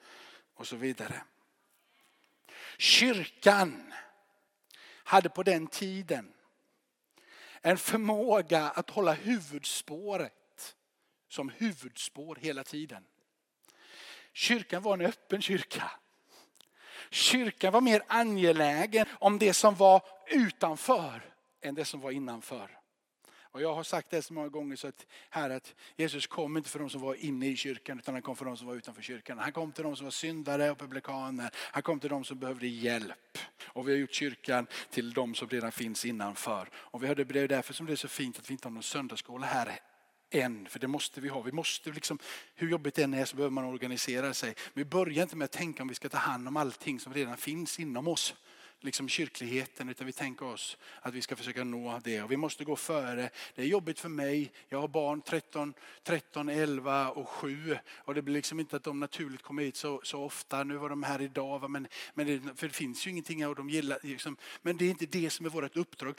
och 0.54 0.66
så 0.66 0.76
vidare. 0.76 1.22
Kyrkan 2.78 3.92
hade 5.04 5.28
på 5.28 5.42
den 5.42 5.66
tiden 5.66 6.32
en 7.62 7.78
förmåga 7.78 8.68
att 8.68 8.90
hålla 8.90 9.12
huvudspåret 9.12 10.76
som 11.28 11.48
huvudspår 11.48 12.36
hela 12.36 12.64
tiden. 12.64 13.04
Kyrkan 14.32 14.82
var 14.82 14.94
en 14.94 15.06
öppen 15.06 15.42
kyrka. 15.42 15.90
Kyrkan 17.10 17.72
var 17.72 17.80
mer 17.80 18.02
angelägen 18.06 19.06
om 19.10 19.38
det 19.38 19.54
som 19.54 19.74
var 19.74 20.02
utanför 20.26 21.34
än 21.60 21.74
det 21.74 21.84
som 21.84 22.00
var 22.00 22.10
innanför. 22.10 22.77
Och 23.50 23.62
jag 23.62 23.74
har 23.74 23.82
sagt 23.82 24.10
det 24.10 24.22
så 24.22 24.32
många 24.32 24.48
gånger 24.48 24.76
så 24.76 24.88
att, 24.88 25.06
här 25.30 25.50
att 25.50 25.74
Jesus 25.96 26.26
kom 26.26 26.56
inte 26.56 26.70
för 26.70 26.78
de 26.78 26.90
som 26.90 27.00
var 27.00 27.14
inne 27.14 27.46
i 27.46 27.56
kyrkan 27.56 27.98
utan 27.98 28.14
han 28.14 28.22
kom 28.22 28.36
för 28.36 28.44
de 28.44 28.56
som 28.56 28.66
var 28.66 28.74
utanför 28.74 29.02
kyrkan. 29.02 29.38
Han 29.38 29.52
kom 29.52 29.72
till 29.72 29.84
de 29.84 29.96
som 29.96 30.06
var 30.06 30.10
syndare 30.10 30.70
och 30.70 30.78
publikaner. 30.78 31.50
Han 31.54 31.82
kom 31.82 32.00
till 32.00 32.10
de 32.10 32.24
som 32.24 32.38
behövde 32.38 32.66
hjälp. 32.66 33.38
Och 33.64 33.88
vi 33.88 33.92
har 33.92 33.98
gjort 33.98 34.14
kyrkan 34.14 34.66
till 34.90 35.12
de 35.12 35.34
som 35.34 35.48
redan 35.48 35.72
finns 35.72 36.04
innanför. 36.04 36.68
Och 36.74 37.02
vi 37.02 37.06
hörde, 37.06 37.24
det 37.24 37.40
är 37.40 37.48
därför 37.48 37.74
som 37.74 37.86
det 37.86 37.92
är 37.92 37.96
så 37.96 38.08
fint 38.08 38.38
att 38.38 38.50
vi 38.50 38.52
inte 38.52 38.68
har 38.68 38.72
någon 38.72 38.82
söndagsskola 38.82 39.46
här 39.46 39.80
än, 40.30 40.66
för 40.68 40.78
det 40.78 40.88
måste 40.88 41.20
vi 41.20 41.28
ha. 41.28 41.40
Vi 41.40 41.52
måste 41.52 41.90
liksom, 41.90 42.18
hur 42.54 42.68
jobbigt 42.68 42.94
det 42.94 43.02
än 43.02 43.14
är 43.14 43.24
så 43.24 43.36
behöver 43.36 43.50
man 43.50 43.64
organisera 43.64 44.34
sig. 44.34 44.54
Men 44.74 44.84
Vi 44.84 44.90
börjar 44.90 45.22
inte 45.22 45.36
med 45.36 45.44
att 45.44 45.52
tänka 45.52 45.82
om 45.82 45.88
vi 45.88 45.94
ska 45.94 46.08
ta 46.08 46.18
hand 46.18 46.48
om 46.48 46.56
allting 46.56 47.00
som 47.00 47.14
redan 47.14 47.36
finns 47.36 47.78
inom 47.78 48.08
oss 48.08 48.34
liksom 48.80 49.08
kyrkligheten 49.08 49.88
utan 49.88 50.06
vi 50.06 50.12
tänker 50.12 50.46
oss 50.46 50.76
att 51.00 51.14
vi 51.14 51.22
ska 51.22 51.36
försöka 51.36 51.64
nå 51.64 52.00
det. 52.04 52.22
Och 52.22 52.32
vi 52.32 52.36
måste 52.36 52.64
gå 52.64 52.76
före. 52.76 53.30
Det 53.54 53.62
är 53.62 53.66
jobbigt 53.66 54.00
för 54.00 54.08
mig. 54.08 54.52
Jag 54.68 54.80
har 54.80 54.88
barn 54.88 55.22
13, 55.22 55.74
13 56.02 56.48
11 56.48 57.10
och 57.10 57.28
7 57.28 57.78
och 57.88 58.14
det 58.14 58.22
blir 58.22 58.34
liksom 58.34 58.60
inte 58.60 58.76
att 58.76 58.84
de 58.84 59.00
naturligt 59.00 59.42
kommer 59.42 59.62
hit 59.62 59.76
så, 59.76 60.00
så 60.04 60.22
ofta. 60.22 60.64
Nu 60.64 60.76
var 60.76 60.88
de 60.88 61.02
här 61.02 61.22
idag 61.22 61.70
men, 61.70 61.88
men 62.14 62.26
det, 62.26 62.40
för 62.56 62.68
det 62.68 62.74
finns 62.74 63.06
ju 63.06 63.10
ingenting 63.10 63.46
och 63.46 63.54
de 63.54 63.70
gillar 63.70 63.98
liksom, 64.02 64.36
Men 64.62 64.76
det 64.76 64.84
är 64.84 64.90
inte 64.90 65.06
det 65.06 65.30
som 65.30 65.46
är 65.46 65.50
vårt 65.50 65.76
uppdrag 65.76 66.14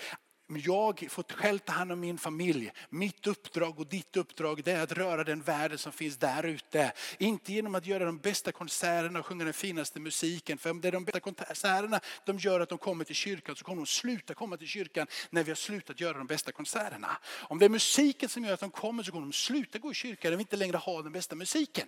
jag 0.57 1.07
får 1.09 1.23
själv 1.23 1.59
ta 1.59 1.73
hand 1.73 1.91
om 1.91 1.99
min 1.99 2.17
familj. 2.17 2.71
Mitt 2.89 3.27
uppdrag 3.27 3.79
och 3.79 3.87
ditt 3.87 4.17
uppdrag 4.17 4.63
det 4.63 4.71
är 4.71 4.83
att 4.83 4.91
röra 4.91 5.23
den 5.23 5.41
världen 5.41 5.77
som 5.77 5.91
finns 5.91 6.17
där 6.17 6.43
ute. 6.43 6.91
Inte 7.17 7.53
genom 7.53 7.75
att 7.75 7.85
göra 7.85 8.05
de 8.05 8.17
bästa 8.17 8.51
konserterna 8.51 9.19
och 9.19 9.25
sjunga 9.25 9.43
den 9.43 9.53
finaste 9.53 9.99
musiken. 9.99 10.57
För 10.57 10.69
om 10.69 10.81
det 10.81 10.87
är 10.87 10.91
de 10.91 11.05
bästa 11.05 11.19
konserterna 11.19 11.99
de 12.25 12.37
gör 12.37 12.59
att 12.59 12.69
de 12.69 12.77
kommer 12.77 13.03
till 13.03 13.15
kyrkan 13.15 13.55
så 13.55 13.65
kommer 13.65 13.81
de 13.81 13.85
sluta 13.85 14.33
komma 14.33 14.57
till 14.57 14.67
kyrkan 14.67 15.07
när 15.29 15.43
vi 15.43 15.51
har 15.51 15.55
slutat 15.55 15.99
göra 15.99 16.17
de 16.17 16.27
bästa 16.27 16.51
konserterna. 16.51 17.17
Om 17.37 17.59
det 17.59 17.65
är 17.65 17.69
musiken 17.69 18.29
som 18.29 18.45
gör 18.45 18.53
att 18.53 18.59
de 18.59 18.71
kommer 18.71 19.03
så 19.03 19.11
kommer 19.11 19.25
de 19.25 19.33
sluta 19.33 19.79
gå 19.79 19.91
i 19.91 19.93
kyrkan 19.93 20.31
när 20.31 20.37
vi 20.37 20.41
inte 20.41 20.57
längre 20.57 20.77
har 20.77 21.03
den 21.03 21.11
bästa 21.11 21.35
musiken. 21.35 21.87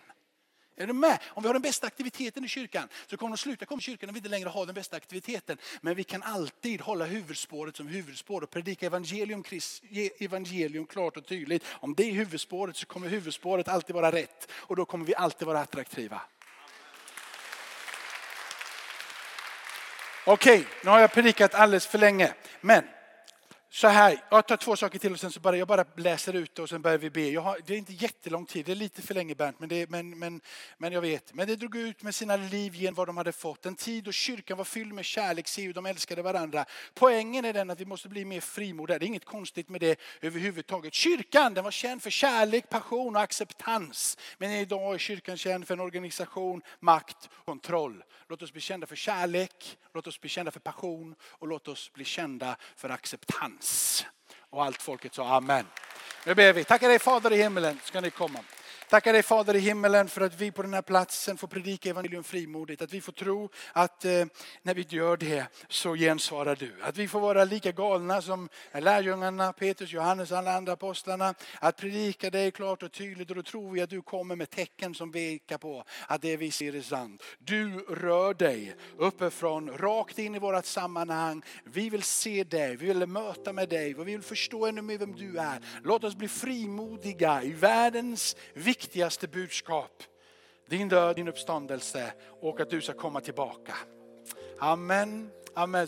Är 0.82 0.88
du 0.88 0.94
med? 0.94 1.20
Om 1.28 1.44
vi 1.44 1.48
har 1.48 1.54
den 1.54 1.62
bästa 1.62 1.88
aktiviteten 1.88 2.46
i 2.46 2.48
kyrkan 2.48 2.88
så 3.08 3.17
kommer 3.17 3.36
de 3.36 3.38
sluta 3.38 3.65
komma 3.65 3.80
i 3.80 3.82
kyrkan 3.82 4.10
om 4.10 4.13
vi 4.13 4.20
inte 4.20 4.30
längre 4.30 4.50
har 4.50 4.65
den 4.65 4.76
bästa 4.76 4.96
aktiviteten. 4.96 5.58
Men 5.82 5.96
vi 5.96 6.04
kan 6.04 6.24
alltid 6.24 6.82
hålla 6.82 7.06
huvudspåret 7.06 7.76
som 7.76 7.88
huvudspår 7.88 8.41
och 8.41 8.50
predika 8.50 8.86
evangelium, 8.86 9.44
evangelium 10.20 10.86
klart 10.86 11.17
och 11.17 11.26
tydligt. 11.26 11.63
Om 11.70 11.96
det 11.96 12.04
är 12.04 12.12
huvudspåret 12.12 12.78
så 12.78 12.86
kommer 12.86 13.10
huvudspåret 13.10 13.67
alltid 13.67 13.96
vara 13.96 14.12
rätt 14.12 14.50
och 14.54 14.76
då 14.76 14.86
kommer 14.86 15.06
vi 15.06 15.15
alltid 15.15 15.48
vara 15.48 15.60
attraktiva. 15.60 16.22
Okej, 20.26 20.67
nu 20.84 20.89
har 20.89 21.00
jag 21.00 21.12
predikat 21.12 21.54
alldeles 21.54 21.88
för 21.88 21.98
länge. 21.98 22.34
Men 22.62 22.84
så 23.73 23.88
här, 23.88 24.23
jag 24.29 24.47
tar 24.47 24.57
två 24.57 24.75
saker 24.75 24.99
till 24.99 25.13
och 25.13 25.19
sen 25.19 25.31
så 25.31 25.39
bara, 25.39 25.57
jag 25.57 25.67
bara 25.67 25.86
läser 25.95 26.34
ut 26.34 26.55
det 26.55 26.62
och 26.62 26.69
sen 26.69 26.81
börjar 26.81 26.97
vi 26.97 27.10
be. 27.10 27.39
Har, 27.39 27.60
det 27.65 27.73
är 27.73 27.77
inte 27.77 27.93
jättelång 27.93 28.45
tid, 28.45 28.65
det 28.65 28.71
är 28.71 28.75
lite 28.75 29.01
för 29.01 29.13
länge 29.13 29.36
Bernt, 29.36 29.60
men, 29.60 29.69
det, 29.69 29.89
men, 29.89 30.19
men, 30.19 30.41
men 30.77 30.93
jag 30.93 31.01
vet. 31.01 31.34
Men 31.34 31.47
det 31.47 31.55
drog 31.55 31.75
ut 31.75 32.03
med 32.03 32.15
sina 32.15 32.36
liv 32.36 32.75
genom 32.75 32.95
vad 32.95 33.07
de 33.07 33.17
hade 33.17 33.31
fått. 33.31 33.65
En 33.65 33.75
tid 33.75 34.03
då 34.03 34.12
kyrkan 34.12 34.57
var 34.57 34.65
fylld 34.65 34.93
med 34.93 35.05
kärlek, 35.05 35.47
se 35.47 35.62
hur 35.62 35.73
de 35.73 35.86
älskade 35.86 36.21
varandra. 36.21 36.65
Poängen 36.93 37.45
är 37.45 37.53
den 37.53 37.69
att 37.69 37.79
vi 37.79 37.86
måste 37.86 38.10
bli 38.10 38.25
mer 38.25 38.41
frimodiga. 38.41 38.99
Det 38.99 39.05
är 39.05 39.07
inget 39.07 39.25
konstigt 39.25 39.69
med 39.69 39.81
det 39.81 39.99
överhuvudtaget. 40.21 40.93
Kyrkan 40.93 41.53
den 41.53 41.63
var 41.63 41.71
känd 41.71 42.03
för 42.03 42.10
kärlek, 42.10 42.69
passion 42.69 43.15
och 43.15 43.21
acceptans. 43.21 44.17
Men 44.38 44.51
idag 44.51 44.93
är 44.93 44.97
kyrkan 44.97 45.38
känd 45.38 45.67
för 45.67 45.73
en 45.73 45.79
organisation, 45.79 46.62
makt, 46.79 47.29
kontroll. 47.45 48.03
Låt 48.29 48.41
oss 48.41 48.51
bli 48.51 48.62
kända 48.62 48.88
för 48.88 48.95
kärlek, 48.95 49.77
låt 49.93 50.07
oss 50.07 50.21
bli 50.21 50.29
kända 50.29 50.51
för 50.51 50.60
passion 50.60 51.15
och 51.23 51.47
låt 51.47 51.67
oss 51.67 51.93
bli 51.93 52.05
kända 52.05 52.55
för 52.75 52.89
acceptans. 52.89 53.61
Och 54.50 54.63
allt 54.63 54.82
folket 54.82 55.13
sa 55.13 55.36
amen. 55.36 55.65
Nu 56.26 56.36
ber 56.36 56.54
vi. 56.54 56.63
Tackar 56.63 56.89
dig 56.89 57.00
Fader 57.00 57.34
i 57.34 57.38
himmelen, 57.38 57.80
ska 57.84 58.02
ni 58.02 58.10
komma. 58.10 58.39
Tackar 58.91 59.13
dig 59.13 59.23
Fader 59.23 59.56
i 59.56 59.60
himmelen 59.60 60.08
för 60.08 60.21
att 60.21 60.41
vi 60.41 60.51
på 60.51 60.62
den 60.62 60.73
här 60.73 60.82
platsen 60.82 61.38
får 61.38 61.47
predika 61.47 61.89
evangelium 61.89 62.23
frimodigt. 62.23 62.82
Att 62.82 62.93
vi 62.93 63.01
får 63.01 63.12
tro 63.12 63.49
att 63.73 64.06
eh, 64.06 64.25
när 64.62 64.73
vi 64.73 64.86
gör 64.89 65.17
det 65.17 65.45
så 65.69 65.95
gensvarar 65.95 66.56
du. 66.56 66.73
Att 66.82 66.97
vi 66.97 67.08
får 67.08 67.19
vara 67.19 67.45
lika 67.45 67.71
galna 67.71 68.21
som 68.21 68.49
lärjungarna, 68.73 69.54
Petrus, 69.54 69.91
Johannes 69.91 70.32
och 70.32 70.38
alla 70.38 70.56
andra 70.56 70.73
apostlarna. 70.73 71.34
Att 71.60 71.77
predika 71.77 72.30
dig 72.30 72.51
klart 72.51 72.84
och 72.84 72.91
tydligt 72.91 73.30
och 73.30 73.36
då 73.36 73.43
tror 73.43 73.71
vi 73.71 73.82
att 73.82 73.89
du 73.89 74.01
kommer 74.01 74.36
med 74.36 74.49
tecken 74.49 74.95
som 74.95 75.12
pekar 75.12 75.58
på 75.58 75.84
att 76.08 76.21
det 76.21 76.38
vi 76.38 76.51
ser 76.51 76.75
är 76.75 76.82
sant. 76.82 77.23
Du 77.39 77.80
rör 77.80 78.34
dig 78.34 78.75
uppifrån 78.97 79.77
rakt 79.77 80.19
in 80.19 80.36
i 80.36 80.39
vårt 80.39 80.65
sammanhang. 80.65 81.41
Vi 81.63 81.89
vill 81.89 82.04
se 82.04 82.43
dig, 82.43 82.75
vi 82.75 82.86
vill 82.86 83.06
möta 83.06 83.54
med 83.54 83.69
dig 83.69 83.95
och 83.95 84.08
vi 84.08 84.12
vill 84.12 84.21
förstå 84.21 84.65
ännu 84.65 84.82
mer 84.82 84.97
vem 84.97 85.15
du 85.15 85.38
är. 85.38 85.60
Låt 85.84 86.04
oss 86.04 86.15
bli 86.15 86.27
frimodiga 86.27 87.43
i 87.43 87.51
världens 87.51 88.36
viktigaste 88.54 88.81
viktigaste 88.82 89.28
budskap. 89.28 90.04
Din 90.70 90.89
död, 90.89 91.15
din 91.15 91.28
uppståndelse 91.28 92.13
och 92.41 92.60
att 92.60 92.70
du 92.70 92.82
ska 92.82 92.94
komma 92.94 93.22
tillbaka. 93.22 93.76
Amen. 94.60 95.32
Amen. 95.54 95.80